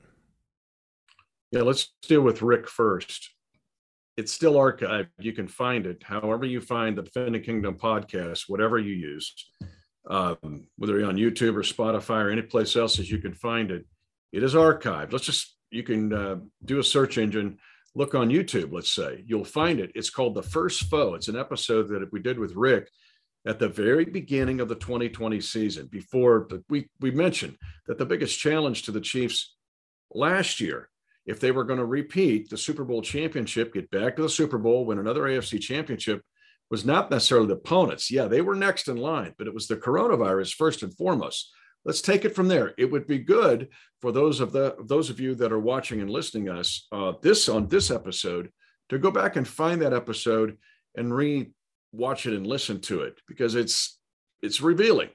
Yeah, 1.50 1.62
let's 1.62 1.92
deal 2.08 2.22
with 2.22 2.40
Rick 2.40 2.66
first. 2.66 3.28
It's 4.16 4.32
still 4.32 4.54
archived. 4.54 5.08
You 5.18 5.34
can 5.34 5.46
find 5.46 5.84
it 5.84 6.02
however 6.02 6.46
you 6.46 6.62
find 6.62 6.96
the 6.96 7.02
Defending 7.02 7.42
Kingdom 7.42 7.74
podcast, 7.74 8.44
whatever 8.48 8.78
you 8.78 8.94
use, 8.94 9.34
um, 10.08 10.66
whether 10.78 10.98
you're 10.98 11.10
on 11.10 11.16
YouTube 11.16 11.56
or 11.56 11.62
Spotify 11.62 12.24
or 12.24 12.30
any 12.30 12.42
place 12.42 12.74
else 12.74 12.98
as 12.98 13.10
you 13.10 13.18
can 13.18 13.34
find 13.34 13.70
it. 13.70 13.84
It 14.32 14.42
is 14.44 14.54
archived. 14.54 15.12
Let's 15.12 15.26
just, 15.26 15.58
you 15.70 15.82
can 15.82 16.10
uh, 16.10 16.36
do 16.64 16.78
a 16.78 16.84
search 16.84 17.18
engine, 17.18 17.58
look 17.94 18.14
on 18.14 18.28
YouTube, 18.28 18.72
let's 18.72 18.92
say. 18.92 19.24
You'll 19.26 19.44
find 19.44 19.80
it. 19.80 19.92
It's 19.94 20.10
called 20.10 20.34
The 20.34 20.42
First 20.42 20.84
Foe. 20.84 21.14
It's 21.14 21.28
an 21.28 21.36
episode 21.36 21.88
that 21.88 22.12
we 22.12 22.20
did 22.20 22.38
with 22.38 22.54
Rick 22.54 22.88
at 23.46 23.58
the 23.58 23.68
very 23.68 24.04
beginning 24.04 24.60
of 24.60 24.68
the 24.68 24.74
2020 24.74 25.40
season 25.40 25.86
before 25.86 26.46
the, 26.50 26.62
we, 26.68 26.88
we 27.00 27.10
mentioned 27.10 27.56
that 27.86 27.98
the 27.98 28.06
biggest 28.06 28.38
challenge 28.38 28.82
to 28.82 28.92
the 28.92 29.00
Chiefs 29.00 29.56
last 30.12 30.60
year 30.60 30.90
if 31.26 31.38
they 31.38 31.52
were 31.52 31.64
going 31.64 31.78
to 31.78 31.84
repeat 31.84 32.48
the 32.48 32.56
Super 32.56 32.84
Bowl 32.84 33.02
championship, 33.02 33.72
get 33.72 33.90
back 33.90 34.16
to 34.16 34.22
the 34.22 34.28
Super 34.28 34.58
Bowl, 34.58 34.84
win 34.84 34.98
another 34.98 35.22
AFC 35.22 35.60
championship, 35.60 36.22
was 36.70 36.84
not 36.84 37.10
necessarily 37.10 37.46
the 37.46 37.54
opponents. 37.54 38.10
Yeah, 38.10 38.26
they 38.26 38.40
were 38.40 38.54
next 38.54 38.88
in 38.88 38.96
line, 38.96 39.34
but 39.38 39.46
it 39.46 39.54
was 39.54 39.66
the 39.66 39.76
coronavirus 39.76 40.54
first 40.54 40.82
and 40.82 40.96
foremost. 40.96 41.52
Let's 41.84 42.02
take 42.02 42.24
it 42.24 42.34
from 42.34 42.48
there. 42.48 42.74
It 42.76 42.90
would 42.90 43.06
be 43.06 43.18
good 43.18 43.68
for 44.00 44.12
those 44.12 44.40
of 44.40 44.52
the 44.52 44.76
those 44.80 45.10
of 45.10 45.18
you 45.20 45.34
that 45.36 45.52
are 45.52 45.58
watching 45.58 46.00
and 46.00 46.10
listening 46.10 46.48
us 46.48 46.86
uh, 46.92 47.12
this 47.22 47.48
on 47.48 47.68
this 47.68 47.90
episode 47.90 48.50
to 48.90 48.98
go 48.98 49.10
back 49.10 49.36
and 49.36 49.46
find 49.46 49.80
that 49.82 49.94
episode 49.94 50.58
and 50.96 51.14
re 51.14 51.50
watch 51.92 52.26
it 52.26 52.34
and 52.34 52.46
listen 52.46 52.80
to 52.80 53.00
it 53.00 53.20
because 53.26 53.54
it's 53.54 53.98
it's 54.42 54.60
revealing. 54.60 55.08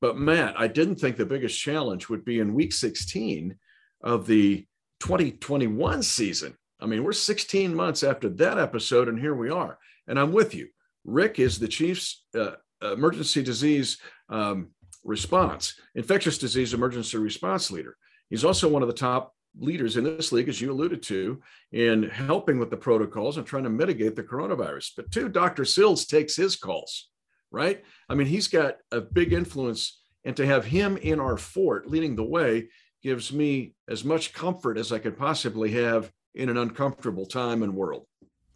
But 0.00 0.18
Matt, 0.18 0.58
I 0.58 0.66
didn't 0.66 0.96
think 0.96 1.16
the 1.16 1.26
biggest 1.26 1.58
challenge 1.58 2.08
would 2.08 2.24
be 2.24 2.38
in 2.38 2.54
week 2.54 2.72
16 2.72 3.54
of 4.02 4.26
the 4.26 4.66
2021 5.00 6.02
season. 6.02 6.56
I 6.80 6.86
mean, 6.86 7.04
we're 7.04 7.12
16 7.12 7.74
months 7.74 8.02
after 8.02 8.30
that 8.30 8.58
episode, 8.58 9.08
and 9.08 9.18
here 9.18 9.34
we 9.34 9.50
are. 9.50 9.78
And 10.06 10.18
I'm 10.18 10.32
with 10.32 10.54
you. 10.54 10.68
Rick 11.04 11.38
is 11.38 11.58
the 11.58 11.68
Chiefs 11.68 12.24
uh, 12.34 12.52
emergency 12.80 13.42
disease 13.42 13.98
um, 14.30 14.68
response, 15.04 15.74
infectious 15.94 16.38
disease 16.38 16.74
emergency 16.74 17.18
response 17.18 17.70
leader. 17.70 17.96
He's 18.28 18.44
also 18.44 18.68
one 18.68 18.82
of 18.82 18.88
the 18.88 18.94
top 18.94 19.34
leaders 19.58 19.96
in 19.96 20.04
this 20.04 20.32
league, 20.32 20.48
as 20.48 20.60
you 20.60 20.70
alluded 20.70 21.02
to, 21.02 21.40
in 21.72 22.04
helping 22.04 22.58
with 22.58 22.70
the 22.70 22.76
protocols 22.76 23.36
and 23.36 23.46
trying 23.46 23.64
to 23.64 23.70
mitigate 23.70 24.14
the 24.14 24.22
coronavirus. 24.22 24.92
But 24.96 25.10
two, 25.10 25.28
Dr. 25.28 25.64
Sills 25.64 26.06
takes 26.06 26.36
his 26.36 26.56
calls, 26.56 27.08
right? 27.50 27.82
I 28.08 28.14
mean, 28.14 28.26
he's 28.26 28.48
got 28.48 28.76
a 28.92 29.00
big 29.00 29.32
influence, 29.32 30.02
and 30.24 30.36
to 30.36 30.46
have 30.46 30.64
him 30.64 30.96
in 30.98 31.18
our 31.18 31.36
fort 31.36 31.88
leading 31.88 32.14
the 32.14 32.24
way 32.24 32.68
gives 33.02 33.32
me 33.32 33.74
as 33.88 34.04
much 34.04 34.32
comfort 34.32 34.76
as 34.76 34.92
I 34.92 34.98
could 34.98 35.18
possibly 35.18 35.70
have 35.72 36.12
in 36.34 36.48
an 36.48 36.56
uncomfortable 36.56 37.26
time 37.26 37.62
and 37.62 37.74
world. 37.74 38.06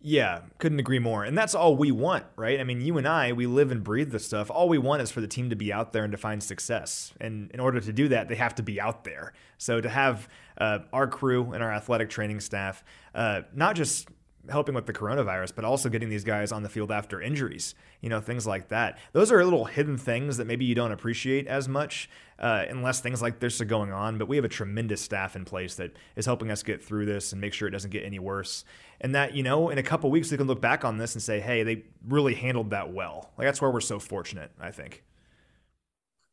Yeah, 0.07 0.41
couldn't 0.59 0.81
agree 0.81 0.99
more. 0.99 1.25
And 1.25 1.37
that's 1.37 1.55
all 1.55 1.77
we 1.77 1.91
want, 1.91 2.27
right? 2.37 2.61
I 2.61 2.65
mean, 2.65 2.83
you 2.83 2.99
and 2.99 3.09
I, 3.09 3.33
we 3.33 3.47
live 3.47 3.73
and 3.73 3.83
breathe 3.83 4.13
this 4.13 4.27
stuff. 4.27 4.51
All 4.51 4.69
we 4.69 4.77
want 4.77 5.01
is 5.01 5.11
for 5.11 5.23
the 5.23 5.27
team 5.27 5.49
to 5.49 5.57
be 5.57 5.73
out 5.73 5.95
there 5.95 6.05
and 6.05 6.13
to 6.13 6.19
find 6.19 6.43
success. 6.43 7.15
And 7.23 7.51
in 7.53 7.59
order 7.59 7.81
to 7.81 7.91
do 7.91 8.09
that, 8.09 8.29
they 8.29 8.35
have 8.35 8.55
to 8.57 8.63
be 8.63 8.79
out 8.79 9.05
there. 9.05 9.33
So 9.57 9.81
to 9.81 9.89
have 9.89 10.29
uh, 10.59 10.81
our 10.93 11.07
crew 11.07 11.53
and 11.53 11.63
our 11.63 11.73
athletic 11.73 12.11
training 12.11 12.41
staff, 12.41 12.85
uh, 13.15 13.43
not 13.55 13.77
just 13.77 14.11
helping 14.51 14.75
with 14.75 14.87
the 14.87 14.93
coronavirus, 14.93 15.55
but 15.55 15.65
also 15.65 15.89
getting 15.89 16.09
these 16.09 16.25
guys 16.25 16.53
on 16.53 16.63
the 16.63 16.69
field 16.69 16.91
after 16.91 17.21
injuries, 17.21 17.75
you 18.01 18.09
know, 18.09 18.21
things 18.21 18.47
like 18.47 18.69
that. 18.69 18.99
Those 19.13 19.33
are 19.33 19.43
little 19.45 19.65
hidden 19.65 19.97
things 19.97 20.37
that 20.37 20.47
maybe 20.47 20.65
you 20.65 20.75
don't 20.75 20.93
appreciate 20.93 21.47
as 21.47 21.69
much 21.69 22.09
uh, 22.39 22.65
unless 22.69 23.01
things 23.01 23.23
like 23.23 23.41
this 23.41 23.61
are 23.61 23.67
going 23.67 23.93
on. 23.93 24.19
But 24.19 24.29
we 24.29 24.37
have 24.37 24.45
a 24.45 24.49
tremendous 24.49 25.01
staff 25.01 25.37
in 25.37 25.45
place 25.45 25.77
that 25.77 25.93
is 26.17 26.27
helping 26.27 26.51
us 26.51 26.63
get 26.63 26.83
through 26.83 27.07
this 27.07 27.33
and 27.33 27.41
make 27.41 27.53
sure 27.53 27.69
it 27.69 27.73
doesn't 27.73 27.91
get 27.91 28.05
any 28.05 28.19
worse. 28.19 28.65
And 29.01 29.15
that, 29.15 29.35
you 29.35 29.43
know, 29.43 29.71
in 29.71 29.79
a 29.79 29.83
couple 29.83 30.11
weeks, 30.11 30.31
we 30.31 30.37
can 30.37 30.47
look 30.47 30.61
back 30.61 30.85
on 30.85 30.99
this 30.99 31.15
and 31.15 31.23
say, 31.23 31.41
hey, 31.41 31.63
they 31.63 31.85
really 32.07 32.35
handled 32.35 32.71
that 32.71 32.93
well. 32.93 33.31
Like 33.39 33.47
that's 33.47 33.61
where 33.61 33.71
we're 33.71 33.81
so 33.81 33.99
fortunate, 33.99 34.51
I 34.61 34.71
think. 34.71 35.05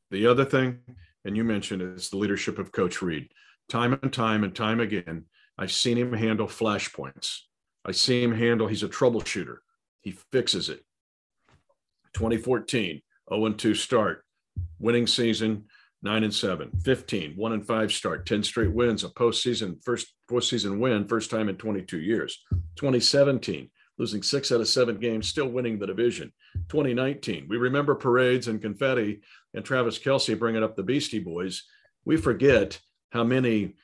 The 0.09 0.27
other 0.27 0.43
thing, 0.43 0.79
and 1.23 1.37
you 1.37 1.43
mentioned, 1.43 1.81
is 1.81 2.09
the 2.09 2.17
leadership 2.17 2.59
of 2.59 2.71
Coach 2.71 3.01
Reid. 3.01 3.29
Time 3.69 3.97
and 4.01 4.11
time 4.11 4.43
and 4.43 4.53
time 4.53 4.81
again, 4.81 5.25
I've 5.57 5.71
seen 5.71 5.97
him 5.97 6.11
handle 6.11 6.47
flashpoints 6.47 7.43
I 7.85 7.91
see 7.91 8.23
him 8.23 8.33
handle, 8.33 8.67
he's 8.67 8.83
a 8.83 8.89
troubleshooter. 8.89 9.57
He 10.01 10.11
fixes 10.31 10.69
it. 10.69 10.83
2014, 12.13 13.01
0 13.29 13.45
and 13.45 13.57
2 13.57 13.75
start, 13.75 14.25
winning 14.79 15.07
season, 15.07 15.65
9 16.03 16.23
and 16.23 16.33
7. 16.33 16.71
15, 16.83 17.33
1 17.35 17.53
and 17.53 17.65
5 17.65 17.93
start, 17.93 18.25
10 18.25 18.43
straight 18.43 18.73
wins, 18.73 19.03
a 19.03 19.09
postseason, 19.09 19.83
first 19.83 20.13
postseason 20.29 20.79
win, 20.79 21.07
first 21.07 21.29
time 21.29 21.49
in 21.49 21.55
22 21.55 21.99
years. 21.99 22.43
2017, 22.75 23.69
losing 23.97 24.23
six 24.23 24.51
out 24.51 24.61
of 24.61 24.67
seven 24.67 24.97
games, 24.97 25.27
still 25.27 25.47
winning 25.47 25.77
the 25.77 25.87
division. 25.87 26.31
2019, 26.69 27.47
we 27.47 27.57
remember 27.57 27.95
parades 27.95 28.47
and 28.47 28.61
confetti 28.61 29.21
and 29.53 29.63
Travis 29.63 29.99
Kelce 29.99 30.37
bringing 30.37 30.63
up 30.63 30.75
the 30.75 30.83
Beastie 30.83 31.19
Boys. 31.19 31.63
We 32.05 32.17
forget 32.17 32.79
how 33.11 33.23
many 33.23 33.75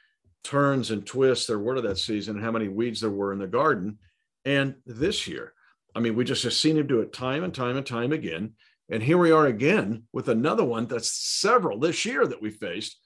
turns 0.44 0.92
and 0.92 1.06
twists 1.06 1.48
there 1.48 1.60
were 1.60 1.76
to 1.76 1.82
that 1.82 1.98
season 1.98 2.36
and 2.36 2.46
how 2.46 2.52
many 2.52 2.68
weeds 2.68 3.02
there 3.02 3.10
were 3.10 3.34
in 3.34 3.40
the 3.40 3.48
garden. 3.48 3.98
And 4.46 4.76
this 4.86 5.28
year, 5.28 5.54
I 5.96 6.00
mean, 6.00 6.16
we 6.16 6.24
just 6.24 6.44
have 6.44 6.54
seen 6.54 6.78
him 6.78 6.88
do 6.88 7.02
it 7.02 7.12
time 7.12 7.44
and 7.44 7.54
time 7.54 7.76
and 7.76 7.86
time 7.86 8.12
again. 8.12 8.54
And 8.90 9.04
here 9.04 9.18
we 9.18 9.32
are 9.32 9.48
again 9.48 10.04
with 10.14 10.30
another 10.30 10.64
one 10.64 10.86
that's 10.86 11.12
several 11.12 11.80
this 11.80 12.06
year 12.06 12.26
that 12.26 12.42
we 12.42 12.50
faced. 12.50 12.98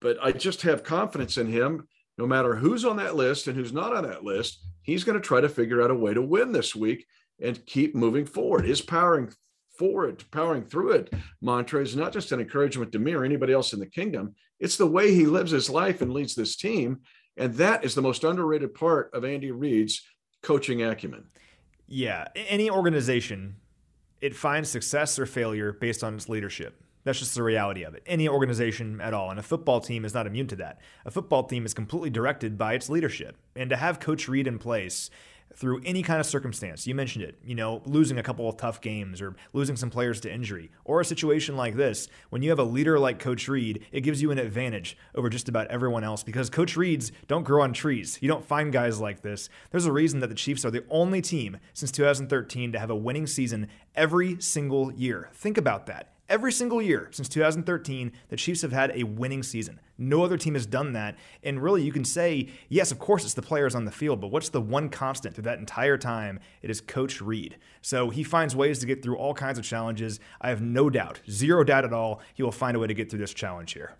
But 0.00 0.18
I 0.22 0.32
just 0.32 0.62
have 0.62 0.84
confidence 0.84 1.38
in 1.38 1.46
him. 1.46 1.86
No 2.18 2.26
matter 2.26 2.54
who's 2.54 2.84
on 2.84 2.96
that 2.98 3.16
list 3.16 3.48
and 3.48 3.56
who's 3.56 3.72
not 3.72 3.94
on 3.94 4.04
that 4.04 4.24
list, 4.24 4.62
he's 4.82 5.04
going 5.04 5.18
to 5.18 5.26
try 5.26 5.40
to 5.40 5.48
figure 5.48 5.80
out 5.80 5.90
a 5.90 5.94
way 5.94 6.12
to 6.12 6.20
win 6.20 6.52
this 6.52 6.76
week 6.76 7.06
and 7.40 7.64
keep 7.64 7.94
moving 7.94 8.26
forward. 8.26 8.66
His 8.66 8.82
powering 8.82 9.32
forward, 9.80 10.22
powering 10.30 10.62
through 10.62 10.90
it 10.90 11.10
mantra 11.40 11.80
is 11.80 11.96
not 11.96 12.12
just 12.12 12.32
an 12.32 12.40
encouragement 12.40 12.92
to 12.92 12.98
me 12.98 13.14
or 13.14 13.24
anybody 13.24 13.54
else 13.54 13.72
in 13.72 13.80
the 13.80 13.86
kingdom. 13.86 14.34
It's 14.58 14.76
the 14.76 14.86
way 14.86 15.14
he 15.14 15.24
lives 15.24 15.52
his 15.52 15.70
life 15.70 16.02
and 16.02 16.12
leads 16.12 16.34
this 16.34 16.54
team. 16.54 16.98
And 17.38 17.54
that 17.54 17.82
is 17.82 17.94
the 17.94 18.02
most 18.02 18.22
underrated 18.22 18.74
part 18.74 19.10
of 19.14 19.24
Andy 19.24 19.52
Reid's 19.52 20.02
coaching 20.42 20.82
acumen. 20.82 21.24
Yeah. 21.88 22.26
Any 22.36 22.68
organization, 22.68 23.56
it 24.20 24.36
finds 24.36 24.68
success 24.68 25.18
or 25.18 25.24
failure 25.24 25.72
based 25.72 26.04
on 26.04 26.14
its 26.14 26.28
leadership. 26.28 26.78
That's 27.04 27.20
just 27.20 27.34
the 27.34 27.42
reality 27.42 27.82
of 27.84 27.94
it. 27.94 28.02
Any 28.04 28.28
organization 28.28 29.00
at 29.00 29.14
all. 29.14 29.30
And 29.30 29.40
a 29.40 29.42
football 29.42 29.80
team 29.80 30.04
is 30.04 30.12
not 30.12 30.26
immune 30.26 30.48
to 30.48 30.56
that. 30.56 30.80
A 31.06 31.10
football 31.10 31.44
team 31.44 31.64
is 31.64 31.72
completely 31.72 32.10
directed 32.10 32.58
by 32.58 32.74
its 32.74 32.90
leadership. 32.90 33.38
And 33.56 33.70
to 33.70 33.76
have 33.76 33.98
Coach 33.98 34.28
Reid 34.28 34.46
in 34.46 34.58
place 34.58 35.08
through 35.54 35.80
any 35.84 36.02
kind 36.02 36.20
of 36.20 36.26
circumstance. 36.26 36.86
You 36.86 36.94
mentioned 36.94 37.24
it, 37.24 37.38
you 37.44 37.54
know, 37.54 37.82
losing 37.84 38.18
a 38.18 38.22
couple 38.22 38.48
of 38.48 38.56
tough 38.56 38.80
games 38.80 39.20
or 39.20 39.34
losing 39.52 39.76
some 39.76 39.90
players 39.90 40.20
to 40.20 40.32
injury, 40.32 40.70
or 40.84 41.00
a 41.00 41.04
situation 41.04 41.56
like 41.56 41.76
this, 41.76 42.08
when 42.30 42.42
you 42.42 42.50
have 42.50 42.58
a 42.58 42.64
leader 42.64 42.98
like 42.98 43.18
Coach 43.18 43.48
Reid, 43.48 43.84
it 43.92 44.02
gives 44.02 44.22
you 44.22 44.30
an 44.30 44.38
advantage 44.38 44.96
over 45.14 45.28
just 45.28 45.48
about 45.48 45.66
everyone 45.68 46.04
else 46.04 46.22
because 46.22 46.50
Coach 46.50 46.76
Reid's 46.76 47.12
don't 47.26 47.44
grow 47.44 47.62
on 47.62 47.72
trees. 47.72 48.18
You 48.20 48.28
don't 48.28 48.44
find 48.44 48.72
guys 48.72 49.00
like 49.00 49.22
this. 49.22 49.48
There's 49.70 49.86
a 49.86 49.92
reason 49.92 50.20
that 50.20 50.28
the 50.28 50.34
Chiefs 50.34 50.64
are 50.64 50.70
the 50.70 50.84
only 50.90 51.20
team 51.20 51.58
since 51.72 51.90
2013 51.92 52.72
to 52.72 52.78
have 52.78 52.90
a 52.90 52.96
winning 52.96 53.26
season 53.26 53.68
every 53.94 54.40
single 54.40 54.92
year. 54.92 55.28
Think 55.34 55.58
about 55.58 55.86
that. 55.86 56.14
Every 56.28 56.52
single 56.52 56.80
year 56.80 57.08
since 57.10 57.28
2013, 57.28 58.12
the 58.28 58.36
Chiefs 58.36 58.62
have 58.62 58.70
had 58.70 58.92
a 58.94 59.02
winning 59.02 59.42
season. 59.42 59.80
No 60.00 60.24
other 60.24 60.36
team 60.36 60.54
has 60.54 60.66
done 60.66 60.92
that. 60.94 61.16
And 61.42 61.62
really, 61.62 61.82
you 61.82 61.92
can 61.92 62.04
say, 62.04 62.48
yes, 62.68 62.90
of 62.90 62.98
course, 62.98 63.24
it's 63.24 63.34
the 63.34 63.42
players 63.42 63.74
on 63.74 63.84
the 63.84 63.90
field, 63.90 64.20
but 64.20 64.28
what's 64.28 64.48
the 64.48 64.60
one 64.60 64.88
constant 64.88 65.34
through 65.34 65.44
that 65.44 65.58
entire 65.58 65.98
time? 65.98 66.40
It 66.62 66.70
is 66.70 66.80
Coach 66.80 67.20
Reid. 67.20 67.56
So 67.82 68.10
he 68.10 68.24
finds 68.24 68.56
ways 68.56 68.78
to 68.80 68.86
get 68.86 69.02
through 69.02 69.16
all 69.16 69.34
kinds 69.34 69.58
of 69.58 69.64
challenges. 69.64 70.18
I 70.40 70.48
have 70.48 70.62
no 70.62 70.90
doubt, 70.90 71.20
zero 71.30 71.62
doubt 71.64 71.84
at 71.84 71.92
all, 71.92 72.20
he 72.34 72.42
will 72.42 72.52
find 72.52 72.76
a 72.76 72.80
way 72.80 72.86
to 72.86 72.94
get 72.94 73.10
through 73.10 73.20
this 73.20 73.34
challenge 73.34 73.74
here. 73.74 73.94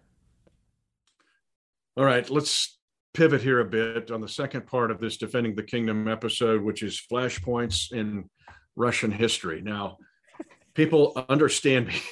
All 1.96 2.04
right, 2.04 2.28
let's 2.30 2.78
pivot 3.12 3.42
here 3.42 3.60
a 3.60 3.64
bit 3.64 4.10
on 4.10 4.20
the 4.20 4.28
second 4.28 4.66
part 4.66 4.90
of 4.90 5.00
this 5.00 5.16
Defending 5.18 5.54
the 5.54 5.62
Kingdom 5.62 6.08
episode, 6.08 6.62
which 6.62 6.82
is 6.82 7.02
flashpoints 7.12 7.92
in 7.92 8.30
Russian 8.76 9.10
history. 9.10 9.60
Now, 9.60 9.98
people 10.74 11.24
understand 11.28 11.88
me 11.88 11.94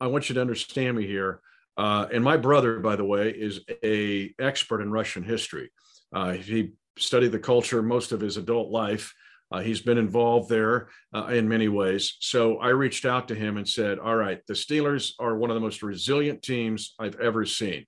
I 0.00 0.06
want 0.06 0.28
you 0.28 0.34
to 0.36 0.40
understand 0.40 0.96
me 0.96 1.06
here. 1.06 1.40
Uh, 1.80 2.06
and 2.12 2.22
my 2.22 2.36
brother, 2.36 2.78
by 2.78 2.94
the 2.94 3.04
way, 3.04 3.30
is 3.30 3.60
a 3.82 4.34
expert 4.38 4.82
in 4.82 4.92
Russian 4.92 5.22
history. 5.22 5.70
Uh, 6.12 6.32
he 6.32 6.72
studied 6.98 7.32
the 7.32 7.38
culture 7.38 7.82
most 7.82 8.12
of 8.12 8.20
his 8.20 8.36
adult 8.36 8.70
life. 8.70 9.14
Uh, 9.50 9.60
he's 9.60 9.80
been 9.80 9.96
involved 9.96 10.50
there 10.50 10.90
uh, 11.14 11.28
in 11.28 11.48
many 11.48 11.68
ways. 11.68 12.18
So 12.20 12.58
I 12.58 12.68
reached 12.68 13.06
out 13.06 13.28
to 13.28 13.34
him 13.34 13.56
and 13.56 13.66
said, 13.66 13.98
All 13.98 14.14
right, 14.14 14.42
the 14.46 14.52
Steelers 14.52 15.12
are 15.18 15.38
one 15.38 15.48
of 15.48 15.54
the 15.54 15.62
most 15.62 15.82
resilient 15.82 16.42
teams 16.42 16.94
I've 16.98 17.18
ever 17.18 17.46
seen. 17.46 17.86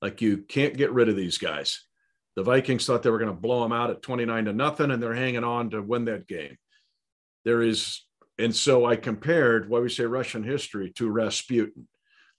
Like, 0.00 0.22
you 0.22 0.38
can't 0.38 0.74
get 0.74 0.94
rid 0.94 1.10
of 1.10 1.16
these 1.16 1.36
guys. 1.36 1.82
The 2.36 2.44
Vikings 2.44 2.86
thought 2.86 3.02
they 3.02 3.10
were 3.10 3.18
going 3.18 3.30
to 3.30 3.38
blow 3.38 3.62
them 3.62 3.72
out 3.72 3.90
at 3.90 4.00
29 4.00 4.46
to 4.46 4.54
nothing, 4.54 4.90
and 4.90 5.02
they're 5.02 5.14
hanging 5.14 5.44
on 5.44 5.68
to 5.70 5.82
win 5.82 6.06
that 6.06 6.26
game. 6.26 6.56
There 7.44 7.60
is 7.60 8.00
and 8.38 8.54
so 8.54 8.84
I 8.84 8.96
compared 8.96 9.68
why 9.68 9.78
we 9.78 9.88
say 9.88 10.04
Russian 10.04 10.42
history 10.42 10.90
to 10.96 11.08
Rasputin, 11.08 11.86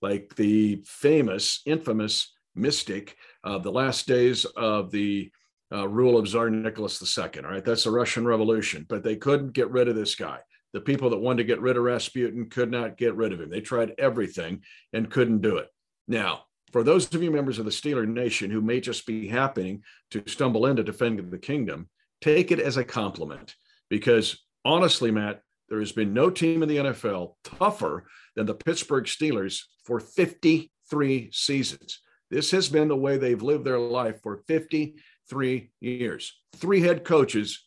like 0.05 0.35
the 0.35 0.83
famous, 0.85 1.61
infamous 1.65 2.31
mystic 2.53 3.17
of 3.43 3.63
the 3.63 3.71
last 3.71 4.07
days 4.07 4.45
of 4.45 4.91
the 4.91 5.31
uh, 5.73 5.87
rule 5.87 6.19
of 6.19 6.27
Tsar 6.27 6.51
Nicholas 6.51 7.17
II. 7.17 7.43
All 7.43 7.49
right, 7.49 7.65
that's 7.65 7.85
the 7.85 7.91
Russian 7.91 8.23
Revolution, 8.23 8.85
but 8.87 9.03
they 9.03 9.15
couldn't 9.15 9.53
get 9.53 9.71
rid 9.71 9.87
of 9.87 9.95
this 9.95 10.13
guy. 10.13 10.39
The 10.73 10.81
people 10.81 11.09
that 11.09 11.17
wanted 11.17 11.37
to 11.37 11.47
get 11.47 11.59
rid 11.59 11.75
of 11.75 11.83
Rasputin 11.83 12.51
could 12.51 12.69
not 12.69 12.97
get 12.97 13.15
rid 13.15 13.33
of 13.33 13.41
him. 13.41 13.49
They 13.49 13.61
tried 13.61 13.95
everything 13.97 14.61
and 14.93 15.09
couldn't 15.09 15.41
do 15.41 15.57
it. 15.57 15.69
Now, 16.07 16.43
for 16.71 16.83
those 16.83 17.11
of 17.15 17.23
you 17.23 17.31
members 17.31 17.57
of 17.57 17.65
the 17.65 17.71
Steeler 17.71 18.07
Nation 18.07 18.51
who 18.51 18.61
may 18.61 18.81
just 18.81 19.07
be 19.07 19.27
happening 19.27 19.81
to 20.11 20.21
stumble 20.27 20.67
into 20.67 20.83
defending 20.83 21.31
the 21.31 21.39
kingdom, 21.39 21.89
take 22.21 22.51
it 22.51 22.59
as 22.59 22.77
a 22.77 22.83
compliment 22.83 23.55
because 23.89 24.45
honestly, 24.63 25.09
Matt, 25.09 25.41
there 25.69 25.79
has 25.79 25.91
been 25.91 26.13
no 26.13 26.29
team 26.29 26.63
in 26.63 26.69
the 26.69 26.77
NFL 26.77 27.35
tougher 27.43 28.05
than 28.35 28.45
the 28.45 28.53
Pittsburgh 28.53 29.05
Steelers 29.05 29.61
for 29.83 29.99
53 29.99 31.29
seasons. 31.31 31.99
This 32.29 32.51
has 32.51 32.69
been 32.69 32.87
the 32.87 32.95
way 32.95 33.17
they've 33.17 33.41
lived 33.41 33.65
their 33.65 33.79
life 33.79 34.21
for 34.21 34.43
53 34.47 35.71
years. 35.79 36.33
Three 36.55 36.81
head 36.81 37.03
coaches 37.03 37.65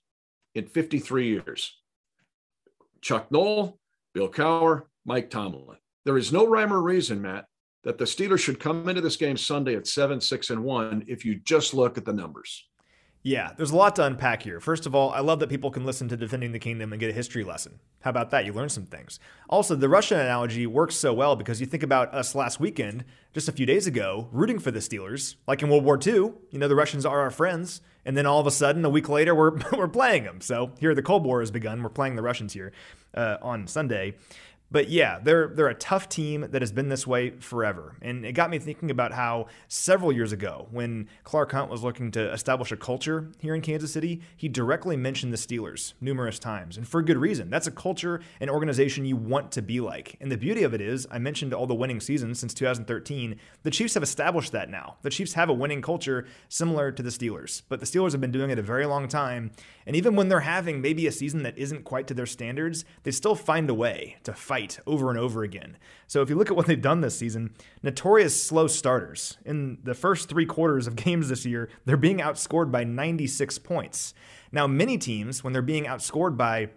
in 0.54 0.66
53 0.66 1.28
years 1.28 1.72
Chuck 3.00 3.30
Noll, 3.30 3.78
Bill 4.14 4.28
Cowher, 4.28 4.82
Mike 5.04 5.30
Tomlin. 5.30 5.78
There 6.04 6.18
is 6.18 6.32
no 6.32 6.46
rhyme 6.46 6.72
or 6.72 6.82
reason, 6.82 7.22
Matt, 7.22 7.46
that 7.84 7.98
the 7.98 8.04
Steelers 8.04 8.40
should 8.40 8.60
come 8.60 8.88
into 8.88 9.00
this 9.00 9.16
game 9.16 9.36
Sunday 9.36 9.76
at 9.76 9.86
7, 9.86 10.20
6, 10.20 10.50
and 10.50 10.64
1 10.64 11.04
if 11.06 11.24
you 11.24 11.36
just 11.36 11.74
look 11.74 11.96
at 11.96 12.04
the 12.04 12.12
numbers. 12.12 12.68
Yeah, 13.22 13.52
there's 13.56 13.72
a 13.72 13.76
lot 13.76 13.96
to 13.96 14.04
unpack 14.04 14.42
here. 14.42 14.60
First 14.60 14.86
of 14.86 14.94
all, 14.94 15.10
I 15.10 15.20
love 15.20 15.40
that 15.40 15.48
people 15.48 15.70
can 15.70 15.84
listen 15.84 16.08
to 16.08 16.16
Defending 16.16 16.52
the 16.52 16.58
Kingdom 16.58 16.92
and 16.92 17.00
get 17.00 17.10
a 17.10 17.14
history 17.14 17.42
lesson. 17.42 17.80
How 18.02 18.10
about 18.10 18.30
that? 18.30 18.46
You 18.46 18.52
learn 18.52 18.68
some 18.68 18.86
things. 18.86 19.18
Also, 19.48 19.74
the 19.74 19.88
Russian 19.88 20.20
analogy 20.20 20.66
works 20.66 20.94
so 20.94 21.12
well 21.12 21.34
because 21.34 21.60
you 21.60 21.66
think 21.66 21.82
about 21.82 22.14
us 22.14 22.36
last 22.36 22.60
weekend, 22.60 23.04
just 23.34 23.48
a 23.48 23.52
few 23.52 23.66
days 23.66 23.88
ago, 23.88 24.28
rooting 24.30 24.60
for 24.60 24.70
the 24.70 24.78
Steelers, 24.78 25.34
like 25.48 25.62
in 25.62 25.68
World 25.68 25.84
War 25.84 25.98
II. 26.00 26.12
You 26.12 26.58
know, 26.58 26.68
the 26.68 26.76
Russians 26.76 27.04
are 27.04 27.20
our 27.20 27.30
friends. 27.30 27.80
And 28.04 28.16
then 28.16 28.24
all 28.24 28.40
of 28.40 28.46
a 28.46 28.52
sudden, 28.52 28.84
a 28.84 28.88
week 28.88 29.08
later, 29.08 29.34
we're, 29.34 29.58
we're 29.76 29.88
playing 29.88 30.22
them. 30.22 30.40
So 30.40 30.70
here 30.78 30.94
the 30.94 31.02
Cold 31.02 31.24
War 31.24 31.40
has 31.40 31.50
begun. 31.50 31.82
We're 31.82 31.90
playing 31.90 32.14
the 32.14 32.22
Russians 32.22 32.52
here 32.52 32.72
uh, 33.14 33.38
on 33.42 33.66
Sunday. 33.66 34.14
But 34.70 34.90
yeah, 34.90 35.18
they're 35.22 35.48
they're 35.48 35.68
a 35.68 35.74
tough 35.74 36.08
team 36.08 36.46
that 36.50 36.60
has 36.60 36.72
been 36.72 36.88
this 36.88 37.06
way 37.06 37.30
forever. 37.30 37.96
And 38.02 38.26
it 38.26 38.32
got 38.32 38.50
me 38.50 38.58
thinking 38.58 38.90
about 38.90 39.12
how 39.12 39.46
several 39.66 40.12
years 40.12 40.32
ago, 40.32 40.68
when 40.70 41.08
Clark 41.24 41.52
Hunt 41.52 41.70
was 41.70 41.82
looking 41.82 42.10
to 42.12 42.32
establish 42.32 42.70
a 42.70 42.76
culture 42.76 43.30
here 43.40 43.54
in 43.54 43.62
Kansas 43.62 43.92
City, 43.92 44.20
he 44.36 44.48
directly 44.48 44.96
mentioned 44.96 45.32
the 45.32 45.38
Steelers 45.38 45.94
numerous 46.00 46.38
times. 46.38 46.76
And 46.76 46.86
for 46.86 47.02
good 47.02 47.16
reason. 47.16 47.48
That's 47.50 47.66
a 47.66 47.70
culture 47.70 48.20
and 48.40 48.50
organization 48.50 49.06
you 49.06 49.16
want 49.16 49.52
to 49.52 49.62
be 49.62 49.80
like. 49.80 50.16
And 50.20 50.30
the 50.30 50.36
beauty 50.36 50.62
of 50.62 50.74
it 50.74 50.80
is, 50.80 51.06
I 51.10 51.18
mentioned 51.18 51.54
all 51.54 51.66
the 51.66 51.74
winning 51.74 52.00
seasons 52.00 52.38
since 52.38 52.52
2013. 52.52 53.36
The 53.62 53.70
Chiefs 53.70 53.94
have 53.94 54.02
established 54.02 54.52
that 54.52 54.68
now. 54.68 54.96
The 55.02 55.10
Chiefs 55.10 55.32
have 55.32 55.48
a 55.48 55.54
winning 55.54 55.80
culture 55.80 56.26
similar 56.48 56.92
to 56.92 57.02
the 57.02 57.10
Steelers. 57.10 57.62
But 57.68 57.80
the 57.80 57.86
Steelers 57.86 58.12
have 58.12 58.20
been 58.20 58.32
doing 58.32 58.50
it 58.50 58.58
a 58.58 58.62
very 58.62 58.84
long 58.84 59.08
time. 59.08 59.50
And 59.88 59.96
even 59.96 60.16
when 60.16 60.28
they're 60.28 60.40
having 60.40 60.82
maybe 60.82 61.06
a 61.06 61.12
season 61.12 61.44
that 61.44 61.56
isn't 61.56 61.84
quite 61.84 62.06
to 62.08 62.14
their 62.14 62.26
standards, 62.26 62.84
they 63.04 63.10
still 63.10 63.34
find 63.34 63.70
a 63.70 63.74
way 63.74 64.18
to 64.24 64.34
fight 64.34 64.78
over 64.86 65.08
and 65.08 65.18
over 65.18 65.42
again. 65.42 65.78
So 66.06 66.20
if 66.20 66.28
you 66.28 66.36
look 66.36 66.50
at 66.50 66.56
what 66.56 66.66
they've 66.66 66.78
done 66.78 67.00
this 67.00 67.16
season, 67.16 67.54
notorious 67.82 68.40
slow 68.40 68.66
starters. 68.66 69.38
In 69.46 69.78
the 69.82 69.94
first 69.94 70.28
three 70.28 70.44
quarters 70.44 70.86
of 70.86 70.94
games 71.04 71.30
this 71.30 71.46
year, 71.46 71.70
they're 71.86 71.96
being 71.96 72.18
outscored 72.18 72.70
by 72.70 72.84
96 72.84 73.58
points. 73.60 74.12
Now, 74.52 74.66
many 74.66 74.98
teams, 74.98 75.42
when 75.42 75.54
they're 75.54 75.62
being 75.62 75.86
outscored 75.86 76.36
by 76.36 76.68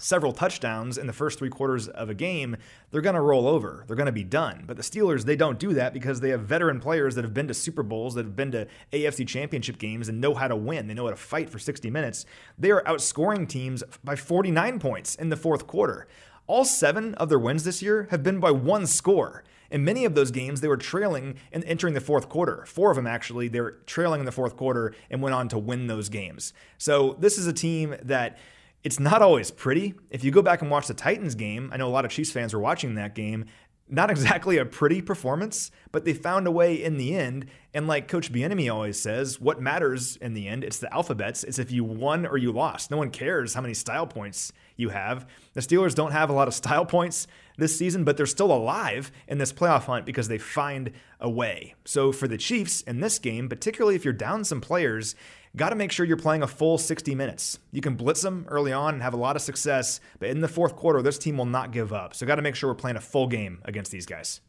several 0.00 0.32
touchdowns 0.32 0.98
in 0.98 1.06
the 1.06 1.12
first 1.12 1.38
three 1.38 1.50
quarters 1.50 1.88
of 1.88 2.08
a 2.08 2.14
game, 2.14 2.56
they're 2.90 3.00
going 3.00 3.14
to 3.14 3.20
roll 3.20 3.46
over. 3.46 3.84
They're 3.86 3.96
going 3.96 4.06
to 4.06 4.12
be 4.12 4.24
done. 4.24 4.64
But 4.66 4.76
the 4.76 4.82
Steelers, 4.82 5.24
they 5.24 5.36
don't 5.36 5.58
do 5.58 5.74
that 5.74 5.92
because 5.92 6.20
they 6.20 6.30
have 6.30 6.42
veteran 6.42 6.80
players 6.80 7.14
that 7.14 7.24
have 7.24 7.34
been 7.34 7.48
to 7.48 7.54
Super 7.54 7.82
Bowls, 7.82 8.14
that 8.14 8.24
have 8.24 8.36
been 8.36 8.52
to 8.52 8.66
AFC 8.92 9.26
championship 9.26 9.78
games, 9.78 10.08
and 10.08 10.20
know 10.20 10.34
how 10.34 10.48
to 10.48 10.56
win. 10.56 10.86
They 10.86 10.94
know 10.94 11.04
how 11.04 11.10
to 11.10 11.16
fight 11.16 11.50
for 11.50 11.58
60 11.58 11.90
minutes. 11.90 12.26
They 12.58 12.70
are 12.70 12.82
outscoring 12.84 13.48
teams 13.48 13.82
by 14.02 14.16
49 14.16 14.78
points 14.78 15.14
in 15.14 15.28
the 15.28 15.36
fourth 15.36 15.66
quarter. 15.66 16.08
All 16.46 16.64
seven 16.64 17.14
of 17.14 17.28
their 17.28 17.38
wins 17.38 17.64
this 17.64 17.80
year 17.80 18.08
have 18.10 18.22
been 18.22 18.40
by 18.40 18.50
one 18.50 18.86
score. 18.86 19.44
In 19.70 19.84
many 19.84 20.04
of 20.04 20.16
those 20.16 20.32
games, 20.32 20.60
they 20.60 20.68
were 20.68 20.76
trailing 20.76 21.36
and 21.52 21.62
entering 21.64 21.94
the 21.94 22.00
fourth 22.00 22.28
quarter. 22.28 22.64
Four 22.66 22.90
of 22.90 22.96
them, 22.96 23.06
actually, 23.06 23.46
they 23.46 23.60
were 23.60 23.78
trailing 23.86 24.18
in 24.18 24.26
the 24.26 24.32
fourth 24.32 24.56
quarter 24.56 24.92
and 25.10 25.22
went 25.22 25.34
on 25.34 25.48
to 25.48 25.58
win 25.58 25.86
those 25.86 26.08
games. 26.08 26.52
So 26.76 27.16
this 27.20 27.38
is 27.38 27.46
a 27.46 27.52
team 27.52 27.94
that 28.02 28.36
it's 28.82 29.00
not 29.00 29.22
always 29.22 29.50
pretty. 29.50 29.94
If 30.10 30.24
you 30.24 30.30
go 30.30 30.42
back 30.42 30.62
and 30.62 30.70
watch 30.70 30.86
the 30.86 30.94
Titans 30.94 31.34
game, 31.34 31.70
I 31.72 31.76
know 31.76 31.88
a 31.88 31.90
lot 31.90 32.04
of 32.04 32.10
Chiefs 32.10 32.32
fans 32.32 32.54
were 32.54 32.60
watching 32.60 32.94
that 32.94 33.14
game. 33.14 33.46
Not 33.88 34.10
exactly 34.10 34.56
a 34.56 34.64
pretty 34.64 35.02
performance, 35.02 35.70
but 35.92 36.04
they 36.04 36.14
found 36.14 36.46
a 36.46 36.50
way 36.50 36.82
in 36.82 36.96
the 36.96 37.14
end. 37.14 37.46
And 37.74 37.86
like 37.86 38.08
Coach 38.08 38.32
Bieniemy 38.32 38.72
always 38.72 39.00
says, 39.00 39.40
what 39.40 39.60
matters 39.60 40.16
in 40.16 40.34
the 40.34 40.48
end, 40.48 40.64
it's 40.64 40.78
the 40.78 40.92
alphabets. 40.92 41.44
It's 41.44 41.58
if 41.58 41.70
you 41.70 41.84
won 41.84 42.24
or 42.24 42.38
you 42.38 42.52
lost. 42.52 42.90
No 42.90 42.96
one 42.96 43.10
cares 43.10 43.54
how 43.54 43.60
many 43.60 43.74
style 43.74 44.06
points 44.06 44.52
you 44.76 44.88
have. 44.88 45.28
The 45.52 45.60
Steelers 45.60 45.94
don't 45.94 46.12
have 46.12 46.30
a 46.30 46.32
lot 46.32 46.48
of 46.48 46.54
style 46.54 46.86
points 46.86 47.26
this 47.58 47.76
season, 47.76 48.04
but 48.04 48.16
they're 48.16 48.26
still 48.26 48.50
alive 48.50 49.12
in 49.28 49.38
this 49.38 49.52
playoff 49.52 49.84
hunt 49.84 50.06
because 50.06 50.28
they 50.28 50.38
find 50.38 50.92
a 51.20 51.28
way. 51.28 51.74
So 51.84 52.12
for 52.12 52.26
the 52.26 52.38
Chiefs 52.38 52.80
in 52.80 53.00
this 53.00 53.18
game, 53.18 53.48
particularly 53.48 53.94
if 53.94 54.04
you're 54.04 54.14
down 54.14 54.44
some 54.44 54.60
players, 54.60 55.14
got 55.56 55.70
to 55.70 55.76
make 55.76 55.92
sure 55.92 56.06
you're 56.06 56.16
playing 56.16 56.42
a 56.42 56.46
full 56.46 56.78
60 56.78 57.14
minutes. 57.14 57.58
You 57.72 57.80
can 57.80 57.94
blitz 57.94 58.22
them 58.22 58.46
early 58.48 58.72
on 58.72 58.94
and 58.94 59.02
have 59.02 59.14
a 59.14 59.18
lot 59.18 59.36
of 59.36 59.42
success, 59.42 60.00
but 60.18 60.30
in 60.30 60.40
the 60.40 60.48
fourth 60.48 60.76
quarter, 60.76 61.02
this 61.02 61.18
team 61.18 61.36
will 61.36 61.46
not 61.46 61.72
give 61.72 61.92
up. 61.92 62.14
So 62.14 62.26
got 62.26 62.36
to 62.36 62.42
make 62.42 62.54
sure 62.54 62.70
we're 62.70 62.74
playing 62.74 62.96
a 62.96 63.00
full 63.00 63.26
game 63.26 63.60
against 63.64 63.90
these 63.90 64.06
guys. 64.06 64.40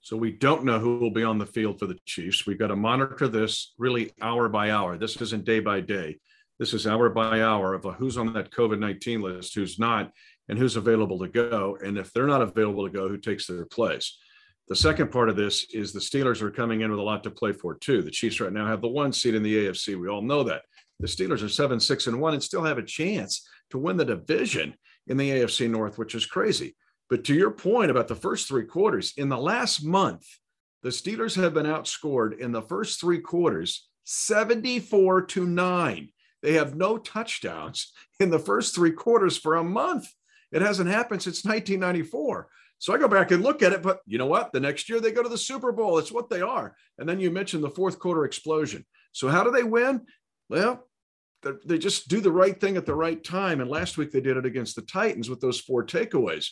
So 0.00 0.16
we 0.16 0.32
don't 0.32 0.64
know 0.64 0.80
who 0.80 0.98
will 0.98 1.12
be 1.12 1.22
on 1.22 1.38
the 1.38 1.46
field 1.46 1.78
for 1.78 1.86
the 1.86 1.98
Chiefs. 2.06 2.44
We've 2.44 2.58
got 2.58 2.68
to 2.68 2.76
monitor 2.76 3.28
this 3.28 3.72
really 3.78 4.12
hour 4.20 4.48
by 4.48 4.70
hour. 4.70 4.98
This 4.98 5.20
isn't 5.20 5.44
day 5.44 5.60
by 5.60 5.80
day. 5.80 6.18
This 6.58 6.74
is 6.74 6.86
hour 6.86 7.08
by 7.08 7.40
hour 7.40 7.74
of 7.74 7.84
who's 7.96 8.18
on 8.18 8.32
that 8.32 8.50
COVID 8.50 8.80
19 8.80 9.22
list, 9.22 9.54
who's 9.54 9.78
not, 9.78 10.10
and 10.48 10.58
who's 10.58 10.76
available 10.76 11.18
to 11.20 11.28
go. 11.28 11.78
And 11.84 11.96
if 11.96 12.12
they're 12.12 12.26
not 12.26 12.42
available 12.42 12.86
to 12.86 12.92
go, 12.92 13.08
who 13.08 13.16
takes 13.16 13.46
their 13.46 13.64
place. 13.64 14.18
The 14.72 14.76
second 14.76 15.12
part 15.12 15.28
of 15.28 15.36
this 15.36 15.66
is 15.74 15.92
the 15.92 16.00
Steelers 16.00 16.40
are 16.40 16.50
coming 16.50 16.80
in 16.80 16.90
with 16.90 16.98
a 16.98 17.02
lot 17.02 17.22
to 17.24 17.30
play 17.30 17.52
for, 17.52 17.74
too. 17.74 18.00
The 18.00 18.10
Chiefs 18.10 18.40
right 18.40 18.50
now 18.50 18.66
have 18.66 18.80
the 18.80 18.88
one 18.88 19.12
seed 19.12 19.34
in 19.34 19.42
the 19.42 19.66
AFC. 19.66 20.00
We 20.00 20.08
all 20.08 20.22
know 20.22 20.42
that. 20.44 20.62
The 20.98 21.06
Steelers 21.06 21.44
are 21.44 21.50
seven, 21.50 21.78
six, 21.78 22.06
and 22.06 22.18
one 22.18 22.32
and 22.32 22.42
still 22.42 22.64
have 22.64 22.78
a 22.78 22.82
chance 22.82 23.46
to 23.68 23.76
win 23.76 23.98
the 23.98 24.06
division 24.06 24.74
in 25.08 25.18
the 25.18 25.28
AFC 25.28 25.68
North, 25.68 25.98
which 25.98 26.14
is 26.14 26.24
crazy. 26.24 26.74
But 27.10 27.22
to 27.24 27.34
your 27.34 27.50
point 27.50 27.90
about 27.90 28.08
the 28.08 28.14
first 28.14 28.48
three 28.48 28.64
quarters, 28.64 29.12
in 29.18 29.28
the 29.28 29.36
last 29.36 29.84
month, 29.84 30.24
the 30.82 30.88
Steelers 30.88 31.36
have 31.36 31.52
been 31.52 31.66
outscored 31.66 32.38
in 32.38 32.52
the 32.52 32.62
first 32.62 32.98
three 32.98 33.20
quarters 33.20 33.90
74 34.04 35.26
to 35.26 35.44
9. 35.44 36.08
They 36.40 36.54
have 36.54 36.76
no 36.76 36.96
touchdowns 36.96 37.92
in 38.18 38.30
the 38.30 38.38
first 38.38 38.74
three 38.74 38.92
quarters 38.92 39.36
for 39.36 39.56
a 39.56 39.62
month. 39.62 40.08
It 40.50 40.62
hasn't 40.62 40.88
happened 40.88 41.22
since 41.22 41.44
1994. 41.44 42.48
So 42.82 42.92
I 42.92 42.98
go 42.98 43.06
back 43.06 43.30
and 43.30 43.44
look 43.44 43.62
at 43.62 43.72
it, 43.72 43.80
but 43.80 44.00
you 44.06 44.18
know 44.18 44.26
what? 44.26 44.50
The 44.50 44.58
next 44.58 44.88
year 44.88 44.98
they 44.98 45.12
go 45.12 45.22
to 45.22 45.28
the 45.28 45.38
Super 45.38 45.70
Bowl. 45.70 45.98
It's 45.98 46.10
what 46.10 46.28
they 46.28 46.40
are. 46.40 46.74
And 46.98 47.08
then 47.08 47.20
you 47.20 47.30
mentioned 47.30 47.62
the 47.62 47.70
fourth 47.70 48.00
quarter 48.00 48.24
explosion. 48.24 48.84
So 49.12 49.28
how 49.28 49.44
do 49.44 49.52
they 49.52 49.62
win? 49.62 50.00
Well, 50.48 50.88
they 51.64 51.78
just 51.78 52.08
do 52.08 52.20
the 52.20 52.32
right 52.32 52.60
thing 52.60 52.76
at 52.76 52.84
the 52.84 52.96
right 52.96 53.22
time. 53.22 53.60
And 53.60 53.70
last 53.70 53.98
week 53.98 54.10
they 54.10 54.20
did 54.20 54.36
it 54.36 54.44
against 54.44 54.74
the 54.74 54.82
Titans 54.82 55.30
with 55.30 55.40
those 55.40 55.60
four 55.60 55.86
takeaways, 55.86 56.48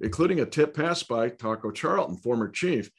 including 0.00 0.40
a 0.40 0.46
tip 0.46 0.74
pass 0.74 1.02
by 1.02 1.28
Taco 1.28 1.70
Charlton, 1.70 2.16
former 2.16 2.48
chief. 2.48 2.90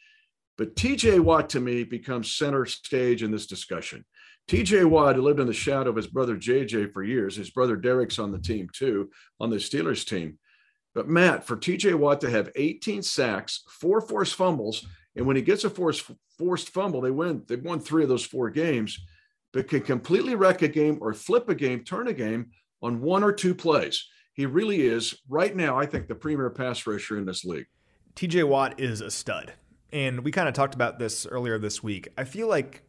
But 0.56 0.76
TJ 0.76 1.20
Watt 1.22 1.50
to 1.50 1.60
me 1.60 1.84
becomes 1.84 2.36
center 2.36 2.68
stage 2.68 3.24
in 3.24 3.32
this 3.32 3.48
discussion. 3.48 4.06
TJ 4.52 4.86
Watt 4.86 5.16
who 5.16 5.24
lived 5.24 5.40
in 5.40 5.48
the 5.48 5.52
shadow 5.54 5.90
of 5.90 5.96
his 5.96 6.06
brother 6.06 6.38
JJ 6.38 6.94
for 6.94 7.02
years. 7.02 7.38
His 7.38 7.50
brother 7.50 7.76
Derek's 7.76 8.20
on 8.20 8.32
the 8.32 8.38
team 8.38 8.70
too, 8.72 9.10
on 9.40 9.50
the 9.50 9.56
Steelers 9.56 10.06
team. 10.06 10.38
But 10.98 11.08
Matt, 11.08 11.46
for 11.46 11.56
TJ 11.56 11.94
Watt 11.94 12.20
to 12.22 12.30
have 12.32 12.50
18 12.56 13.04
sacks, 13.04 13.62
four 13.70 14.02
forced 14.02 14.34
fumbles, 14.34 14.88
and 15.16 15.28
when 15.28 15.36
he 15.36 15.44
gets 15.44 15.64
a 15.64 15.70
forced 15.70 16.10
forced 16.40 16.72
fumble, 16.72 17.02
they 17.02 17.12
win. 17.12 17.44
They've 17.48 17.64
won 17.64 17.80
three 17.80 18.02
of 18.02 18.10
those 18.10 18.26
four 18.26 18.50
games, 18.50 18.98
but 19.54 19.68
can 19.68 19.82
completely 19.82 20.34
wreck 20.34 20.64
a 20.64 20.68
game 20.68 20.98
or 21.00 21.14
flip 21.14 21.50
a 21.50 21.54
game, 21.54 21.84
turn 21.84 22.08
a 22.08 22.14
game 22.14 22.50
on 22.82 23.00
one 23.00 23.24
or 23.24 23.32
two 23.32 23.54
plays. 23.54 24.08
He 24.34 24.48
really 24.48 24.88
is 24.88 25.22
right 25.30 25.56
now. 25.56 25.78
I 25.78 25.86
think 25.86 26.08
the 26.08 26.16
premier 26.16 26.50
pass 26.50 26.88
rusher 26.88 27.20
in 27.20 27.26
this 27.26 27.46
league. 27.46 27.68
TJ 28.16 28.48
Watt 28.48 28.80
is 28.80 29.02
a 29.02 29.12
stud. 29.12 29.54
And 29.94 30.22
we 30.22 30.32
kind 30.32 30.48
of 30.48 30.56
talked 30.56 30.74
about 30.74 30.98
this 30.98 31.28
earlier 31.28 31.60
this 31.60 31.84
week. 31.84 32.08
I 32.18 32.24
feel 32.24 32.48
like 32.48 32.82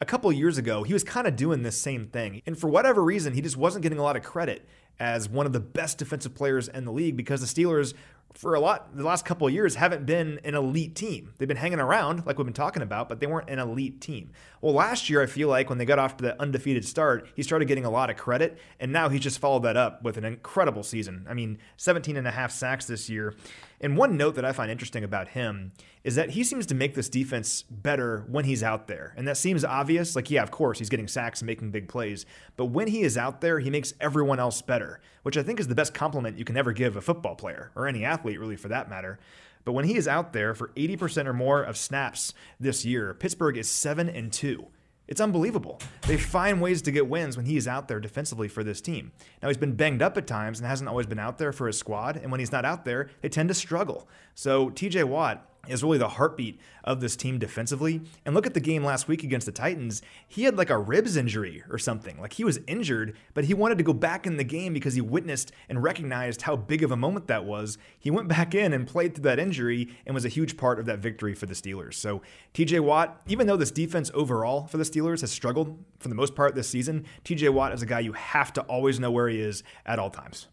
a 0.00 0.04
couple 0.04 0.30
years 0.32 0.58
ago, 0.58 0.82
he 0.82 0.92
was 0.92 1.04
kind 1.04 1.26
of 1.26 1.36
doing 1.36 1.62
this 1.62 1.80
same 1.80 2.06
thing. 2.06 2.42
And 2.46 2.58
for 2.58 2.68
whatever 2.68 3.02
reason, 3.02 3.34
he 3.34 3.40
just 3.40 3.56
wasn't 3.56 3.82
getting 3.82 3.98
a 3.98 4.02
lot 4.02 4.16
of 4.16 4.22
credit 4.22 4.68
as 4.98 5.28
one 5.28 5.46
of 5.46 5.52
the 5.52 5.60
best 5.60 5.98
defensive 5.98 6.34
players 6.34 6.68
in 6.68 6.84
the 6.84 6.92
league 6.92 7.16
because 7.16 7.40
the 7.40 7.46
Steelers 7.46 7.94
for 8.36 8.54
a 8.54 8.60
lot 8.60 8.94
the 8.94 9.02
last 9.02 9.24
couple 9.24 9.46
of 9.46 9.52
years 9.52 9.76
haven't 9.76 10.04
been 10.04 10.38
an 10.44 10.54
elite 10.54 10.94
team. 10.94 11.32
They've 11.38 11.48
been 11.48 11.56
hanging 11.56 11.80
around 11.80 12.26
like 12.26 12.36
we've 12.36 12.44
been 12.44 12.52
talking 12.52 12.82
about, 12.82 13.08
but 13.08 13.18
they 13.18 13.26
weren't 13.26 13.48
an 13.48 13.58
elite 13.58 14.00
team. 14.00 14.30
Well, 14.60 14.74
last 14.74 15.08
year 15.08 15.22
I 15.22 15.26
feel 15.26 15.48
like 15.48 15.70
when 15.70 15.78
they 15.78 15.86
got 15.86 15.98
off 15.98 16.18
to 16.18 16.24
the 16.24 16.40
undefeated 16.40 16.84
start, 16.84 17.28
he 17.34 17.42
started 17.42 17.66
getting 17.66 17.86
a 17.86 17.90
lot 17.90 18.10
of 18.10 18.16
credit 18.16 18.58
and 18.78 18.92
now 18.92 19.08
he's 19.08 19.22
just 19.22 19.38
followed 19.38 19.62
that 19.62 19.76
up 19.76 20.02
with 20.02 20.18
an 20.18 20.24
incredible 20.24 20.82
season. 20.82 21.26
I 21.28 21.34
mean, 21.34 21.58
17 21.78 22.16
and 22.16 22.28
a 22.28 22.30
half 22.30 22.52
sacks 22.52 22.86
this 22.86 23.08
year. 23.08 23.34
And 23.80 23.96
one 23.96 24.16
note 24.16 24.34
that 24.36 24.44
I 24.44 24.52
find 24.52 24.70
interesting 24.70 25.04
about 25.04 25.28
him 25.28 25.72
is 26.02 26.14
that 26.14 26.30
he 26.30 26.44
seems 26.44 26.66
to 26.66 26.74
make 26.74 26.94
this 26.94 27.08
defense 27.08 27.62
better 27.70 28.24
when 28.28 28.44
he's 28.44 28.62
out 28.62 28.86
there. 28.86 29.12
And 29.16 29.26
that 29.28 29.36
seems 29.36 29.64
obvious. 29.64 30.16
Like, 30.16 30.30
yeah, 30.30 30.42
of 30.42 30.50
course, 30.50 30.78
he's 30.78 30.88
getting 30.88 31.08
sacks 31.08 31.40
and 31.40 31.46
making 31.46 31.70
big 31.70 31.88
plays. 31.88 32.26
But 32.56 32.66
when 32.66 32.88
he 32.88 33.02
is 33.02 33.18
out 33.18 33.40
there, 33.40 33.58
he 33.58 33.70
makes 33.70 33.92
everyone 34.00 34.40
else 34.40 34.62
better, 34.62 35.00
which 35.22 35.36
I 35.36 35.42
think 35.42 35.60
is 35.60 35.68
the 35.68 35.74
best 35.74 35.94
compliment 35.94 36.38
you 36.38 36.44
can 36.44 36.56
ever 36.56 36.72
give 36.72 36.96
a 36.96 37.00
football 37.00 37.34
player 37.34 37.70
or 37.74 37.86
any 37.86 38.04
athlete, 38.04 38.40
really, 38.40 38.56
for 38.56 38.68
that 38.68 38.88
matter. 38.88 39.18
But 39.64 39.72
when 39.72 39.84
he 39.84 39.96
is 39.96 40.06
out 40.06 40.32
there 40.32 40.54
for 40.54 40.68
80% 40.76 41.26
or 41.26 41.32
more 41.32 41.62
of 41.62 41.76
snaps 41.76 42.32
this 42.60 42.84
year, 42.84 43.12
Pittsburgh 43.14 43.58
is 43.58 43.68
7 43.68 44.08
and 44.08 44.32
2. 44.32 44.64
It's 45.08 45.20
unbelievable. 45.20 45.78
They 46.06 46.16
find 46.16 46.60
ways 46.60 46.82
to 46.82 46.90
get 46.90 47.08
wins 47.08 47.36
when 47.36 47.46
he 47.46 47.56
is 47.56 47.68
out 47.68 47.88
there 47.88 48.00
defensively 48.00 48.48
for 48.48 48.64
this 48.64 48.80
team. 48.80 49.12
Now, 49.42 49.48
he's 49.48 49.56
been 49.56 49.74
banged 49.74 50.02
up 50.02 50.16
at 50.16 50.26
times 50.26 50.58
and 50.58 50.66
hasn't 50.66 50.88
always 50.88 51.06
been 51.06 51.18
out 51.18 51.38
there 51.38 51.52
for 51.52 51.66
his 51.66 51.78
squad. 51.78 52.16
And 52.16 52.30
when 52.30 52.40
he's 52.40 52.52
not 52.52 52.64
out 52.64 52.84
there, 52.84 53.10
they 53.22 53.28
tend 53.28 53.48
to 53.48 53.54
struggle. 53.54 54.08
So, 54.34 54.70
TJ 54.70 55.04
Watt, 55.04 55.48
is 55.68 55.82
really 55.82 55.98
the 55.98 56.08
heartbeat 56.08 56.60
of 56.84 57.00
this 57.00 57.16
team 57.16 57.38
defensively. 57.38 58.00
And 58.24 58.34
look 58.34 58.46
at 58.46 58.54
the 58.54 58.60
game 58.60 58.84
last 58.84 59.08
week 59.08 59.22
against 59.22 59.46
the 59.46 59.52
Titans. 59.52 60.02
He 60.26 60.44
had 60.44 60.56
like 60.56 60.70
a 60.70 60.78
ribs 60.78 61.16
injury 61.16 61.62
or 61.70 61.78
something. 61.78 62.20
Like 62.20 62.34
he 62.34 62.44
was 62.44 62.58
injured, 62.66 63.16
but 63.34 63.44
he 63.44 63.54
wanted 63.54 63.78
to 63.78 63.84
go 63.84 63.92
back 63.92 64.26
in 64.26 64.36
the 64.36 64.44
game 64.44 64.72
because 64.72 64.94
he 64.94 65.00
witnessed 65.00 65.52
and 65.68 65.82
recognized 65.82 66.42
how 66.42 66.56
big 66.56 66.82
of 66.82 66.92
a 66.92 66.96
moment 66.96 67.26
that 67.26 67.44
was. 67.44 67.78
He 67.98 68.10
went 68.10 68.28
back 68.28 68.54
in 68.54 68.72
and 68.72 68.86
played 68.86 69.14
through 69.14 69.24
that 69.24 69.38
injury 69.38 69.88
and 70.06 70.14
was 70.14 70.24
a 70.24 70.30
huge 70.30 70.56
part 70.56 70.78
of 70.78 70.86
that 70.86 71.00
victory 71.00 71.34
for 71.34 71.46
the 71.46 71.54
Steelers. 71.54 71.94
So 71.94 72.22
TJ 72.54 72.80
Watt, 72.80 73.20
even 73.26 73.46
though 73.46 73.56
this 73.56 73.70
defense 73.70 74.10
overall 74.14 74.66
for 74.66 74.78
the 74.78 74.84
Steelers 74.84 75.20
has 75.20 75.30
struggled 75.30 75.78
for 75.98 76.08
the 76.08 76.14
most 76.14 76.34
part 76.34 76.54
this 76.54 76.68
season, 76.68 77.04
TJ 77.24 77.50
Watt 77.50 77.72
is 77.72 77.82
a 77.82 77.86
guy 77.86 78.00
you 78.00 78.12
have 78.12 78.52
to 78.54 78.62
always 78.62 79.00
know 79.00 79.10
where 79.10 79.28
he 79.28 79.40
is 79.40 79.62
at 79.84 79.98
all 79.98 80.10
times 80.10 80.48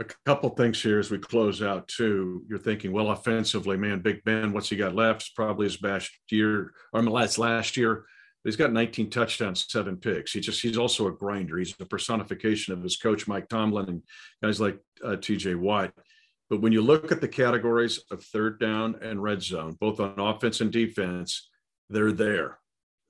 a 0.00 0.04
couple 0.26 0.50
things 0.50 0.80
here 0.80 0.98
as 0.98 1.10
we 1.10 1.18
close 1.18 1.62
out 1.62 1.88
too. 1.88 2.44
You're 2.48 2.58
thinking, 2.58 2.92
well, 2.92 3.10
offensively, 3.10 3.76
man, 3.76 4.00
Big 4.00 4.22
Ben, 4.24 4.52
what's 4.52 4.68
he 4.68 4.76
got 4.76 4.94
left? 4.94 5.22
It's 5.22 5.30
probably 5.30 5.66
his 5.66 5.76
best 5.76 6.10
year 6.30 6.72
or 6.92 7.02
last 7.02 7.38
last 7.38 7.76
year. 7.76 8.04
He's 8.44 8.56
got 8.56 8.72
19 8.72 9.10
touchdowns, 9.10 9.66
seven 9.68 9.96
picks. 9.96 10.32
He 10.32 10.40
just 10.40 10.62
he's 10.62 10.78
also 10.78 11.08
a 11.08 11.12
grinder. 11.12 11.58
He's 11.58 11.74
a 11.80 11.84
personification 11.84 12.72
of 12.72 12.82
his 12.82 12.96
coach 12.96 13.26
Mike 13.26 13.48
Tomlin 13.48 13.88
and 13.88 14.02
guys 14.42 14.60
like 14.60 14.78
uh, 15.04 15.16
T.J. 15.16 15.56
Watt. 15.56 15.92
But 16.48 16.62
when 16.62 16.72
you 16.72 16.80
look 16.80 17.12
at 17.12 17.20
the 17.20 17.28
categories 17.28 18.00
of 18.10 18.22
third 18.22 18.58
down 18.58 18.96
and 19.02 19.22
red 19.22 19.42
zone, 19.42 19.76
both 19.80 20.00
on 20.00 20.18
offense 20.18 20.60
and 20.60 20.72
defense, 20.72 21.50
they're 21.90 22.12
there. 22.12 22.58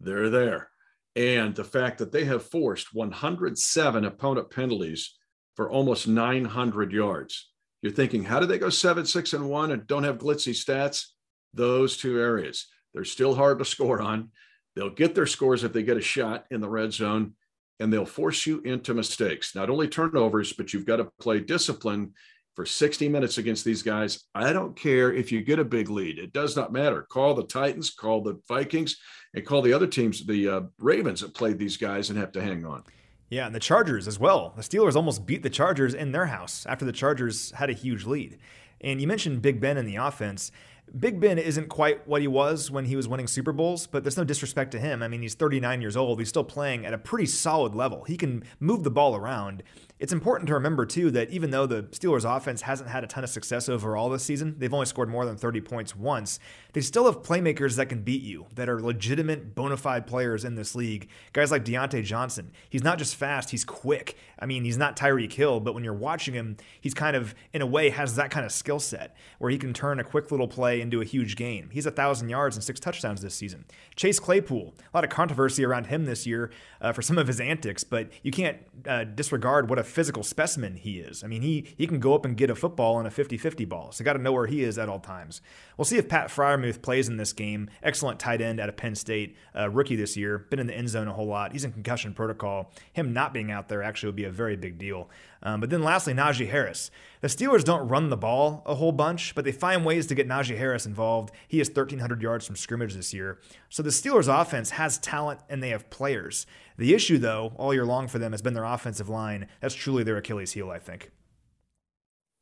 They're 0.01 0.31
there. 0.31 0.71
And 1.15 1.55
the 1.55 1.65
fact 1.65 1.99
that 1.99 2.11
they 2.11 2.25
have 2.25 2.45
forced 2.45 2.95
107 2.95 4.05
opponent 4.05 4.51
penalties 4.51 5.15
for 5.59 5.69
almost 5.69 6.07
900 6.07 6.93
yards. 6.93 7.51
You're 7.83 7.91
thinking, 7.91 8.23
how 8.23 8.39
did 8.39 8.49
they 8.49 8.61
go 8.61 8.71
seven, 8.71 9.05
six, 9.05 9.33
and 9.33 9.51
one 9.51 9.73
and 9.73 9.89
don't 9.89 10.05
have 10.05 10.19
glitzy 10.19 10.53
stats? 10.53 11.07
Those 11.53 11.97
two 11.97 12.21
areas. 12.21 12.69
They're 12.95 13.05
still 13.05 13.35
hard 13.35 13.59
to 13.59 13.65
score 13.65 14.01
on. 14.01 14.31
They'll 14.77 14.89
get 14.89 15.17
their 15.17 15.27
scores 15.27 15.65
if 15.65 15.73
they 15.73 15.83
get 15.83 15.97
a 15.97 16.01
shot 16.01 16.47
in 16.53 16.61
the 16.61 16.69
red 16.69 16.93
zone, 16.93 17.35
and 17.81 17.93
they'll 17.93 18.07
force 18.07 18.47
you 18.47 18.61
into 18.61 18.95
mistakes, 18.95 19.57
not 19.57 19.69
only 19.69 19.89
turnovers, 19.89 20.53
but 20.53 20.73
you've 20.73 20.87
got 20.87 20.99
to 20.99 21.11
play 21.21 21.41
discipline 21.41 22.13
for 22.55 22.65
60 22.65 23.09
minutes 23.09 23.39
against 23.39 23.65
these 23.65 23.83
guys. 23.83 24.27
I 24.37 24.53
don't 24.53 24.77
care 24.77 25.13
if 25.13 25.33
you 25.33 25.43
get 25.43 25.59
a 25.59 25.65
big 25.65 25.91
lead. 25.91 26.21
It 26.21 26.33
does 26.33 26.55
not 26.55 26.73
matter. 26.73 27.03
Call 27.11 27.35
the 27.35 27.43
Titans, 27.43 27.91
call 27.91 28.23
the 28.23 28.39
Vikings, 28.47 28.97
and 29.35 29.45
call 29.45 29.63
the 29.63 29.73
other 29.73 29.89
teams, 29.89 30.25
the 30.25 30.49
uh, 30.49 30.61
Ravens 30.79 31.23
that 31.23 31.35
played 31.35 31.59
these 31.59 31.77
guys 31.77 32.11
and 32.11 32.19
have 32.21 32.31
to 32.33 32.43
hang 32.43 32.65
on. 32.65 32.85
Yeah, 33.31 33.47
and 33.47 33.55
the 33.55 33.61
Chargers 33.61 34.09
as 34.09 34.19
well. 34.19 34.53
The 34.57 34.63
Steelers 34.63 34.97
almost 34.97 35.27
beat 35.27 35.43
the 35.43 35.51
Chargers 35.51 35.95
in 35.95 36.13
their 36.13 36.27
house 36.27 36.65
after 36.67 36.85
the 36.85 36.93
Chargers 36.93 37.51
had 37.53 37.69
a 37.69 37.75
huge 37.75 38.05
lead. 38.07 38.39
And 38.81 39.01
you 39.01 39.07
mentioned 39.07 39.43
Big 39.43 39.61
Ben 39.61 39.77
in 39.77 39.85
the 39.85 39.97
offense. 39.97 40.51
Big 40.99 41.21
Ben 41.21 41.37
isn't 41.39 41.69
quite 41.69 42.07
what 42.09 42.23
he 42.23 42.29
was 42.29 42.71
when 42.71 42.87
he 42.87 42.97
was 42.97 43.07
winning 43.07 43.27
Super 43.27 43.53
Bowls, 43.53 43.87
but 43.87 44.05
there's 44.05 44.17
no 44.17 44.25
disrespect 44.25 44.71
to 44.71 44.79
him. 44.79 45.03
I 45.03 45.09
mean, 45.09 45.21
he's 45.21 45.35
39 45.35 45.83
years 45.83 45.97
old. 45.97 46.19
He's 46.19 46.31
still 46.31 46.45
playing 46.45 46.87
at 46.87 46.95
a 46.95 46.99
pretty 46.99 47.27
solid 47.27 47.75
level. 47.75 48.05
He 48.05 48.17
can 48.17 48.45
move 48.61 48.85
the 48.85 48.91
ball 48.91 49.15
around. 49.15 49.63
It's 49.99 50.13
important 50.13 50.47
to 50.49 50.55
remember, 50.55 50.87
too, 50.87 51.11
that 51.11 51.31
even 51.31 51.51
though 51.51 51.67
the 51.67 51.85
Steelers' 51.85 52.25
offense 52.25 52.63
hasn't 52.63 52.89
had 52.89 53.03
a 53.03 53.07
ton 53.07 53.25
of 53.25 53.31
success 53.31 53.69
overall 53.69 54.09
this 54.09 54.23
season, 54.23 54.55
they've 54.59 54.73
only 54.73 54.87
scored 54.87 55.09
more 55.09 55.25
than 55.25 55.37
30 55.37 55.61
points 55.61 55.97
once. 55.97 56.39
They 56.73 56.81
still 56.81 57.07
have 57.07 57.23
playmakers 57.23 57.77
that 57.77 57.89
can 57.89 58.03
beat 58.03 58.23
you, 58.23 58.47
that 58.55 58.69
are 58.69 58.81
legitimate, 58.81 59.55
bona 59.55 59.77
fide 59.77 60.07
players 60.07 60.45
in 60.45 60.55
this 60.55 60.75
league. 60.75 61.09
Guys 61.33 61.51
like 61.51 61.65
Diontae 61.65 62.05
Johnson. 62.05 62.53
He's 62.71 62.85
not 62.85 62.99
just 62.99 63.17
fast, 63.17 63.51
he's 63.51 63.65
quick. 63.65 64.17
I 64.39 64.47
mean, 64.47 64.65
he's 64.65 64.79
not 64.79 64.97
Tyreek 64.97 65.33
Hill, 65.33 65.59
but 65.59 65.75
when 65.75 65.83
you're 65.83 65.95
watching 65.95 66.35
him, 66.35 66.57
he's 66.81 66.95
kind 66.95 67.17
of, 67.17 67.35
in 67.53 67.61
a 67.61 67.67
way, 67.67 67.91
has 67.91 68.15
that 68.17 68.31
kind 68.31 68.47
of 68.47 68.53
skill 68.53 68.79
set 68.79 69.17
where 69.39 69.51
he 69.51 69.59
can 69.59 69.73
turn 69.73 69.99
a 69.99 70.05
quick 70.05 70.31
little 70.31 70.47
play 70.47 70.81
into 70.81 71.01
a 71.01 71.05
huge 71.05 71.35
game. 71.35 71.71
He's 71.73 71.87
a 71.87 71.91
1,000 71.91 72.29
yards 72.29 72.57
and 72.57 72.63
six 72.63 72.79
touchdowns 72.79 73.21
this 73.21 73.35
season. 73.35 73.65
Chase 73.97 74.21
Claypool, 74.21 74.75
a 74.79 74.97
lot 74.97 75.03
of 75.03 75.11
controversy 75.11 75.65
around 75.65 75.87
him 75.87 76.05
this 76.05 76.27
year 76.27 76.53
uh, 76.81 76.93
for 76.93 77.03
some 77.03 77.19
of 77.19 77.27
his 77.27 77.41
antics, 77.41 77.83
but 77.83 78.11
you 78.23 78.31
can't 78.31 78.59
uh, 78.87 79.03
disregard 79.03 79.69
what 79.69 79.79
a 79.79 79.88
physical 79.89 80.23
specimen 80.23 80.77
he 80.77 81.01
is. 81.01 81.25
I 81.25 81.27
mean, 81.27 81.43
he 81.43 81.67
he 81.77 81.87
can 81.87 82.01
go 82.01 82.15
up 82.15 82.25
and 82.25 82.37
get 82.37 82.51
a 82.51 82.55
football 82.55 82.97
on 82.97 83.07
a 83.07 83.11
50-50 83.11 83.69
ball. 83.69 83.93
So 83.93 84.05
got 84.05 84.15
to 84.15 84.19
know 84.23 84.33
where 84.33 84.47
he 84.47 84.63
is 84.63 84.79
at 84.79 84.89
all 84.89 85.01
times. 85.01 85.41
We'll 85.77 85.85
see 85.85 85.99
if 85.99 86.09
Pat 86.09 86.29
Freiermuth 86.29 86.83
plays 86.83 87.09
in 87.09 87.17
this 87.17 87.33
game. 87.33 87.71
Excellent 87.83 88.19
tight 88.21 88.41
end 88.41 88.61
out 88.61 88.69
of 88.69 88.77
Penn 88.77 88.95
State, 88.95 89.37
uh, 89.57 89.71
rookie 89.71 89.97
this 89.97 90.17
year, 90.17 90.39
been 90.39 90.59
in 90.59 90.67
the 90.67 90.77
end 90.77 90.89
zone 90.89 91.09
a 91.09 91.13
whole 91.13 91.27
lot. 91.27 91.53
He's 91.53 91.65
in 91.65 91.73
concussion 91.73 92.15
protocol. 92.15 92.73
Him 92.93 93.13
not 93.13 93.33
being 93.33 93.51
out 93.51 93.69
there 93.69 93.83
actually 93.83 94.09
would 94.09 94.17
be 94.17 94.25
a 94.25 94.31
very 94.31 94.57
big 94.57 94.79
deal. 94.79 95.09
Um, 95.43 95.61
but 95.61 95.71
then 95.71 95.83
lastly, 95.83 96.15
Najee 96.15 96.51
Harris. 96.51 96.91
The 97.21 97.29
Steelers 97.29 97.65
don't 97.65 97.89
run 97.89 98.11
the 98.11 98.17
ball 98.17 98.63
a 98.67 98.75
whole 98.75 98.93
bunch, 98.93 99.35
but 99.35 99.45
they 99.45 99.53
find 99.53 99.85
ways 99.85 100.07
to 100.07 100.15
get 100.15 100.29
Najee 100.29 100.57
Harris 100.57 100.87
involved. 100.87 101.33
He 101.47 101.59
has 101.59 101.69
1,300 101.69 102.23
yards 102.23 102.47
from 102.47 102.57
scrimmage 102.57 102.95
this 102.95 103.15
year. 103.15 103.39
So 103.69 103.83
the 103.83 103.91
Steelers' 103.91 104.29
offense 104.29 104.71
has 104.71 104.99
talent 104.99 105.41
and 105.49 105.63
they 105.63 105.71
have 105.71 105.91
players. 105.91 106.47
The 106.79 106.95
issue, 106.95 107.19
though, 107.19 107.53
all 107.57 107.75
year 107.75 107.85
long 107.85 108.07
for 108.07 108.19
them 108.19 108.33
has 108.33 108.41
been 108.41 108.55
their 108.55 108.65
offensive 108.65 109.09
line. 109.09 109.49
That's 109.61 109.75
truly 109.75 110.05
their 110.05 110.17
Achilles 110.17 110.53
heel, 110.53 110.71
I 110.71 110.79
think. 110.79 111.11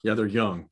Yeah, 0.02 0.14
they're 0.14 0.26
young. 0.26 0.68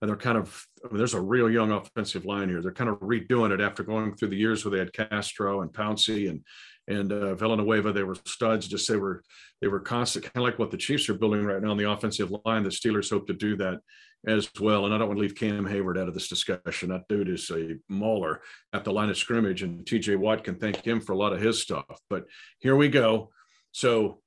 And 0.00 0.08
they're 0.08 0.16
kind 0.16 0.38
of, 0.38 0.64
I 0.84 0.88
mean, 0.88 0.98
there's 0.98 1.14
a 1.14 1.20
real 1.20 1.50
young 1.50 1.72
offensive 1.72 2.24
line 2.24 2.48
here. 2.48 2.62
They're 2.62 2.70
kind 2.70 2.88
of 2.88 3.00
redoing 3.00 3.52
it 3.52 3.60
after 3.60 3.82
going 3.82 4.14
through 4.14 4.28
the 4.28 4.36
years 4.36 4.64
where 4.64 4.70
they 4.70 4.78
had 4.78 4.92
Castro 4.92 5.62
and 5.62 5.72
Pouncey 5.72 6.30
and 6.30 6.44
and 6.88 7.12
uh, 7.12 7.34
Villanueva. 7.34 7.92
They 7.92 8.02
were 8.02 8.16
studs. 8.24 8.66
Just 8.66 8.88
they 8.88 8.96
were 8.96 9.22
they 9.60 9.68
were 9.68 9.80
constant, 9.80 10.24
kind 10.24 10.44
of 10.44 10.50
like 10.50 10.58
what 10.58 10.70
the 10.70 10.76
Chiefs 10.76 11.08
are 11.08 11.14
building 11.14 11.44
right 11.44 11.62
now 11.62 11.70
on 11.70 11.76
the 11.76 11.90
offensive 11.90 12.32
line. 12.44 12.64
The 12.64 12.70
Steelers 12.70 13.10
hope 13.10 13.26
to 13.28 13.34
do 13.34 13.56
that 13.56 13.80
as 14.26 14.50
well. 14.58 14.84
And 14.84 14.94
I 14.94 14.98
don't 14.98 15.08
want 15.08 15.18
to 15.18 15.22
leave 15.22 15.36
Cam 15.36 15.64
Heyward 15.64 16.00
out 16.00 16.08
of 16.08 16.14
this 16.14 16.28
discussion. 16.28 16.88
That 16.88 17.06
dude 17.08 17.28
is 17.28 17.50
a 17.50 17.76
mauler 17.88 18.40
at 18.72 18.84
the 18.84 18.92
line 18.92 19.10
of 19.10 19.16
scrimmage, 19.16 19.62
and 19.62 19.84
TJ 19.84 20.16
Watt 20.16 20.42
can 20.42 20.56
thank 20.56 20.84
him 20.84 21.00
for 21.00 21.12
a 21.12 21.16
lot 21.16 21.32
of 21.32 21.40
his 21.40 21.62
stuff. 21.62 22.00
But 22.10 22.24
here 22.58 22.74
we 22.74 22.88
go. 22.88 23.30
So 23.72 24.20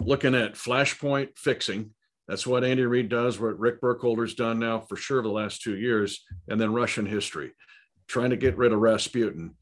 looking 0.00 0.34
at 0.34 0.54
flashpoint 0.54 1.36
fixing. 1.36 1.94
That's 2.26 2.46
what 2.46 2.62
Andy 2.62 2.84
Reid 2.84 3.08
does, 3.08 3.40
what 3.40 3.58
Rick 3.58 3.80
Burkholder's 3.80 4.34
done 4.34 4.58
now 4.58 4.80
for 4.80 4.96
sure 4.96 5.22
the 5.22 5.30
last 5.30 5.62
two 5.62 5.78
years, 5.78 6.24
and 6.46 6.60
then 6.60 6.74
Russian 6.74 7.06
history, 7.06 7.52
trying 8.06 8.30
to 8.30 8.36
get 8.36 8.58
rid 8.58 8.72
of 8.72 8.80
Rasputin. 8.80 9.56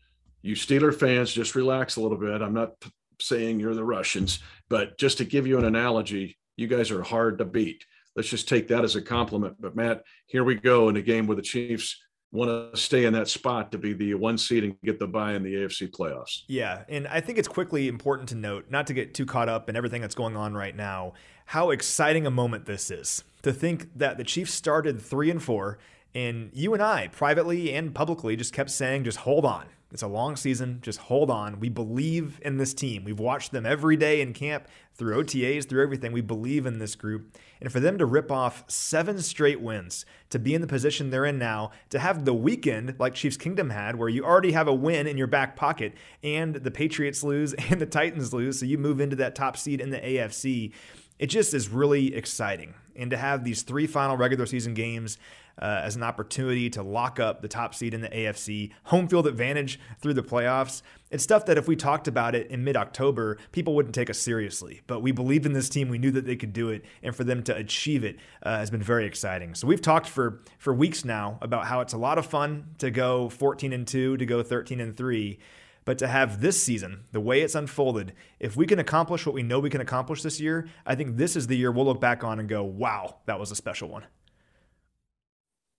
You 0.46 0.54
Steeler 0.54 0.94
fans, 0.94 1.32
just 1.32 1.54
relax 1.54 1.96
a 1.96 2.00
little 2.00 2.18
bit. 2.18 2.42
I'm 2.42 2.54
not 2.54 2.72
saying 3.20 3.60
you're 3.60 3.74
the 3.74 3.84
Russians, 3.84 4.40
but 4.68 4.98
just 4.98 5.18
to 5.18 5.24
give 5.24 5.46
you 5.46 5.58
an 5.58 5.64
analogy, 5.64 6.38
you 6.56 6.66
guys 6.66 6.90
are 6.90 7.02
hard 7.02 7.38
to 7.38 7.44
beat 7.44 7.84
let's 8.16 8.28
just 8.28 8.48
take 8.48 8.68
that 8.68 8.82
as 8.82 8.96
a 8.96 9.02
compliment. 9.02 9.56
But 9.60 9.76
Matt, 9.76 10.02
here 10.26 10.42
we 10.42 10.56
go 10.56 10.88
in 10.88 10.96
a 10.96 11.02
game 11.02 11.26
where 11.26 11.36
the 11.36 11.42
Chiefs 11.42 12.02
want 12.32 12.50
to 12.50 12.78
stay 12.78 13.04
in 13.04 13.12
that 13.12 13.28
spot 13.28 13.70
to 13.70 13.78
be 13.78 13.92
the 13.92 14.14
one 14.14 14.36
seed 14.36 14.64
and 14.64 14.74
get 14.82 14.98
the 14.98 15.06
bye 15.06 15.34
in 15.34 15.42
the 15.42 15.54
AFC 15.54 15.90
playoffs. 15.90 16.40
Yeah, 16.48 16.82
and 16.88 17.06
I 17.06 17.20
think 17.20 17.38
it's 17.38 17.46
quickly 17.46 17.86
important 17.86 18.30
to 18.30 18.34
note, 18.34 18.66
not 18.68 18.88
to 18.88 18.94
get 18.94 19.14
too 19.14 19.26
caught 19.26 19.48
up 19.48 19.68
in 19.68 19.76
everything 19.76 20.00
that's 20.00 20.14
going 20.14 20.36
on 20.36 20.54
right 20.54 20.74
now, 20.74 21.12
how 21.46 21.70
exciting 21.70 22.26
a 22.26 22.30
moment 22.30 22.66
this 22.66 22.90
is. 22.90 23.22
To 23.42 23.52
think 23.52 23.96
that 23.96 24.16
the 24.16 24.24
Chiefs 24.24 24.52
started 24.52 25.00
3 25.00 25.30
and 25.30 25.42
4 25.42 25.78
and 26.14 26.50
you 26.52 26.72
and 26.72 26.82
I 26.82 27.08
privately 27.08 27.72
and 27.74 27.94
publicly 27.94 28.36
just 28.36 28.52
kept 28.52 28.70
saying 28.70 29.04
just 29.04 29.18
hold 29.18 29.44
on. 29.44 29.66
It's 29.92 30.02
a 30.02 30.08
long 30.08 30.34
season. 30.34 30.80
Just 30.82 30.98
hold 30.98 31.30
on. 31.30 31.60
We 31.60 31.68
believe 31.68 32.40
in 32.42 32.56
this 32.56 32.74
team. 32.74 33.04
We've 33.04 33.20
watched 33.20 33.52
them 33.52 33.64
every 33.64 33.96
day 33.96 34.20
in 34.20 34.32
camp, 34.32 34.66
through 34.94 35.22
OTAs, 35.22 35.68
through 35.68 35.82
everything. 35.82 36.10
We 36.10 36.22
believe 36.22 36.66
in 36.66 36.78
this 36.78 36.96
group. 36.96 37.36
And 37.60 37.70
for 37.70 37.78
them 37.78 37.96
to 37.98 38.06
rip 38.06 38.32
off 38.32 38.64
seven 38.68 39.20
straight 39.20 39.60
wins, 39.60 40.04
to 40.30 40.40
be 40.40 40.54
in 40.54 40.60
the 40.60 40.66
position 40.66 41.10
they're 41.10 41.24
in 41.24 41.38
now, 41.38 41.70
to 41.90 42.00
have 42.00 42.24
the 42.24 42.34
weekend 42.34 42.96
like 42.98 43.14
Chiefs 43.14 43.36
Kingdom 43.36 43.70
had, 43.70 43.96
where 43.96 44.08
you 44.08 44.24
already 44.24 44.52
have 44.52 44.66
a 44.66 44.74
win 44.74 45.06
in 45.06 45.16
your 45.16 45.28
back 45.28 45.54
pocket, 45.54 45.94
and 46.22 46.56
the 46.56 46.70
Patriots 46.70 47.22
lose 47.22 47.52
and 47.70 47.80
the 47.80 47.86
Titans 47.86 48.34
lose, 48.34 48.58
so 48.58 48.66
you 48.66 48.78
move 48.78 49.00
into 49.00 49.16
that 49.16 49.36
top 49.36 49.56
seed 49.56 49.80
in 49.80 49.90
the 49.90 50.00
AFC. 50.00 50.72
It 51.18 51.28
just 51.28 51.54
is 51.54 51.68
really 51.68 52.14
exciting. 52.14 52.74
And 52.96 53.10
to 53.10 53.16
have 53.16 53.44
these 53.44 53.62
three 53.62 53.86
final 53.86 54.16
regular 54.16 54.46
season 54.46 54.74
games 54.74 55.16
uh, 55.60 55.80
as 55.82 55.96
an 55.96 56.02
opportunity 56.02 56.70
to 56.70 56.82
lock 56.82 57.18
up 57.18 57.42
the 57.42 57.48
top 57.48 57.74
seed 57.74 57.94
in 57.94 58.00
the 58.00 58.08
AFC, 58.08 58.72
home 58.84 59.08
field 59.08 59.26
advantage 59.26 59.80
through 60.00 60.14
the 60.14 60.22
playoffs. 60.22 60.82
It's 61.10 61.22
stuff 61.22 61.46
that 61.46 61.56
if 61.56 61.68
we 61.68 61.76
talked 61.76 62.08
about 62.08 62.34
it 62.34 62.50
in 62.50 62.64
mid 62.64 62.76
October, 62.76 63.38
people 63.52 63.74
wouldn't 63.74 63.94
take 63.94 64.10
us 64.10 64.18
seriously. 64.18 64.82
But 64.86 65.00
we 65.00 65.12
believed 65.12 65.46
in 65.46 65.52
this 65.52 65.68
team. 65.68 65.88
We 65.88 65.98
knew 65.98 66.10
that 66.10 66.26
they 66.26 66.36
could 66.36 66.52
do 66.52 66.70
it. 66.70 66.84
And 67.02 67.14
for 67.14 67.24
them 67.24 67.42
to 67.44 67.56
achieve 67.56 68.04
it 68.04 68.18
uh, 68.42 68.58
has 68.58 68.70
been 68.70 68.82
very 68.82 69.06
exciting. 69.06 69.54
So 69.54 69.66
we've 69.66 69.80
talked 69.80 70.08
for, 70.08 70.42
for 70.58 70.74
weeks 70.74 71.04
now 71.04 71.38
about 71.40 71.66
how 71.66 71.80
it's 71.80 71.92
a 71.92 71.98
lot 71.98 72.18
of 72.18 72.26
fun 72.26 72.74
to 72.78 72.90
go 72.90 73.28
14 73.28 73.72
and 73.72 73.86
2, 73.86 74.16
to 74.16 74.26
go 74.26 74.42
13 74.42 74.80
and 74.80 74.96
3. 74.96 75.38
But 75.84 75.98
to 75.98 76.08
have 76.08 76.40
this 76.40 76.60
season, 76.60 77.04
the 77.12 77.20
way 77.20 77.42
it's 77.42 77.54
unfolded, 77.54 78.12
if 78.40 78.56
we 78.56 78.66
can 78.66 78.80
accomplish 78.80 79.24
what 79.24 79.36
we 79.36 79.44
know 79.44 79.60
we 79.60 79.70
can 79.70 79.80
accomplish 79.80 80.20
this 80.22 80.40
year, 80.40 80.66
I 80.84 80.96
think 80.96 81.16
this 81.16 81.36
is 81.36 81.46
the 81.46 81.56
year 81.56 81.70
we'll 81.70 81.84
look 81.84 82.00
back 82.00 82.24
on 82.24 82.40
and 82.40 82.48
go, 82.48 82.64
wow, 82.64 83.18
that 83.26 83.38
was 83.38 83.52
a 83.52 83.54
special 83.54 83.88
one. 83.88 84.04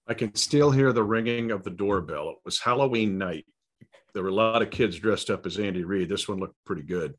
I 0.07 0.13
can 0.13 0.33
still 0.35 0.71
hear 0.71 0.93
the 0.93 1.03
ringing 1.03 1.51
of 1.51 1.63
the 1.63 1.69
doorbell. 1.69 2.29
It 2.29 2.37
was 2.45 2.59
Halloween 2.59 3.17
night. 3.17 3.45
There 4.13 4.23
were 4.23 4.29
a 4.29 4.33
lot 4.33 4.61
of 4.61 4.69
kids 4.69 4.97
dressed 4.97 5.29
up 5.29 5.45
as 5.45 5.59
Andy 5.59 5.83
Reid. 5.83 6.07
This 6.07 6.27
one 6.27 6.39
looked 6.39 6.55
pretty 6.65 6.83
good. 6.83 7.15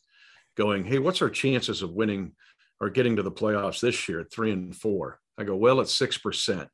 Going, 0.57 0.85
hey, 0.85 0.99
what's 0.99 1.21
our 1.21 1.29
chances 1.29 1.83
of 1.83 1.93
winning 1.93 2.33
or 2.81 2.89
getting 2.89 3.17
to 3.17 3.23
the 3.23 3.31
playoffs 3.31 3.81
this 3.81 4.09
year 4.09 4.21
at 4.21 4.33
three 4.33 4.53
and 4.53 4.75
four? 4.75 5.21
I 5.37 5.45
go, 5.45 5.55
well, 5.55 5.81
it's 5.81 5.93
six 5.93 6.17
percent. 6.17 6.69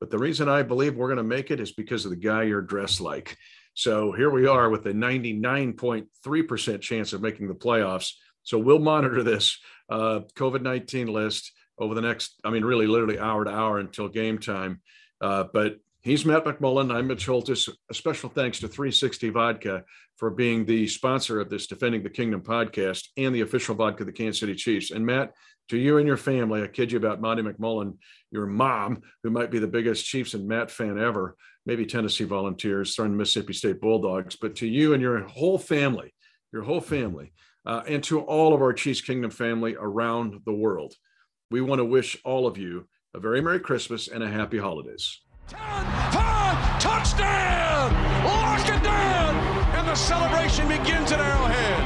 But 0.00 0.10
the 0.10 0.18
reason 0.18 0.48
I 0.48 0.62
believe 0.62 0.96
we're 0.96 1.08
going 1.08 1.18
to 1.18 1.22
make 1.22 1.50
it 1.50 1.60
is 1.60 1.72
because 1.72 2.04
of 2.04 2.10
the 2.10 2.16
guy 2.16 2.42
you're 2.42 2.62
dressed 2.62 3.00
like. 3.00 3.36
So 3.74 4.12
here 4.12 4.30
we 4.30 4.46
are 4.46 4.70
with 4.70 4.86
a 4.86 4.92
99.3% 4.92 6.80
chance 6.80 7.12
of 7.12 7.20
making 7.20 7.48
the 7.48 7.54
playoffs. 7.54 8.12
So 8.42 8.58
we'll 8.58 8.78
monitor 8.78 9.22
this 9.22 9.58
uh, 9.88 10.20
COVID 10.34 10.62
19 10.62 11.06
list 11.06 11.52
over 11.78 11.94
the 11.94 12.00
next, 12.00 12.40
I 12.44 12.50
mean, 12.50 12.64
really 12.64 12.86
literally 12.86 13.18
hour 13.18 13.44
to 13.44 13.50
hour 13.50 13.78
until 13.78 14.08
game 14.08 14.38
time. 14.38 14.80
Uh, 15.20 15.44
but 15.52 15.78
he's 16.00 16.24
Matt 16.24 16.44
McMullen. 16.44 16.94
I'm 16.94 17.06
Mitch 17.06 17.26
Holthus. 17.26 17.68
A 17.90 17.94
special 17.94 18.30
thanks 18.30 18.60
to 18.60 18.68
360 18.68 19.30
Vodka 19.30 19.84
for 20.16 20.30
being 20.30 20.64
the 20.64 20.86
sponsor 20.86 21.40
of 21.40 21.50
this 21.50 21.66
Defending 21.66 22.02
the 22.02 22.10
Kingdom 22.10 22.40
podcast 22.42 23.08
and 23.16 23.34
the 23.34 23.42
official 23.42 23.74
vodka 23.74 24.02
of 24.02 24.06
the 24.06 24.12
Kansas 24.12 24.40
City 24.40 24.54
Chiefs. 24.54 24.90
And 24.90 25.04
Matt, 25.04 25.32
to 25.68 25.78
you 25.78 25.98
and 25.98 26.06
your 26.06 26.16
family, 26.16 26.62
I 26.62 26.66
kid 26.66 26.90
you 26.90 26.98
about 26.98 27.20
Monty 27.20 27.42
McMullen, 27.42 27.96
your 28.30 28.46
mom, 28.46 29.02
who 29.22 29.30
might 29.30 29.50
be 29.50 29.58
the 29.58 29.66
biggest 29.66 30.04
Chiefs 30.04 30.34
and 30.34 30.48
Matt 30.48 30.70
fan 30.70 30.98
ever, 30.98 31.36
maybe 31.64 31.86
Tennessee 31.86 32.24
Volunteers, 32.24 32.92
starting 32.92 33.16
Mississippi 33.16 33.52
State 33.52 33.80
Bulldogs, 33.80 34.36
but 34.36 34.56
to 34.56 34.66
you 34.66 34.94
and 34.94 35.02
your 35.02 35.20
whole 35.20 35.58
family, 35.58 36.12
your 36.52 36.62
whole 36.62 36.80
family, 36.80 37.32
uh, 37.66 37.82
and 37.86 38.02
to 38.04 38.20
all 38.20 38.54
of 38.54 38.62
our 38.62 38.72
Chiefs 38.72 39.00
Kingdom 39.00 39.30
family 39.30 39.76
around 39.78 40.40
the 40.44 40.52
world, 40.52 40.94
we 41.50 41.60
want 41.60 41.78
to 41.78 41.84
wish 41.84 42.18
all 42.24 42.46
of 42.46 42.58
you 42.58 42.88
a 43.12 43.18
very 43.18 43.40
Merry 43.40 43.60
Christmas 43.60 44.08
and 44.08 44.22
a 44.22 44.28
Happy 44.28 44.58
Holidays. 44.58 45.20
10, 45.48 45.58
5, 45.58 46.80
touchdown! 46.80 47.92
Lock 48.24 48.68
it 48.68 48.82
down! 48.84 49.34
And 49.74 49.88
the 49.88 49.94
celebration 49.96 50.68
begins 50.68 51.10
at 51.10 51.20
Arrowhead. 51.20 51.79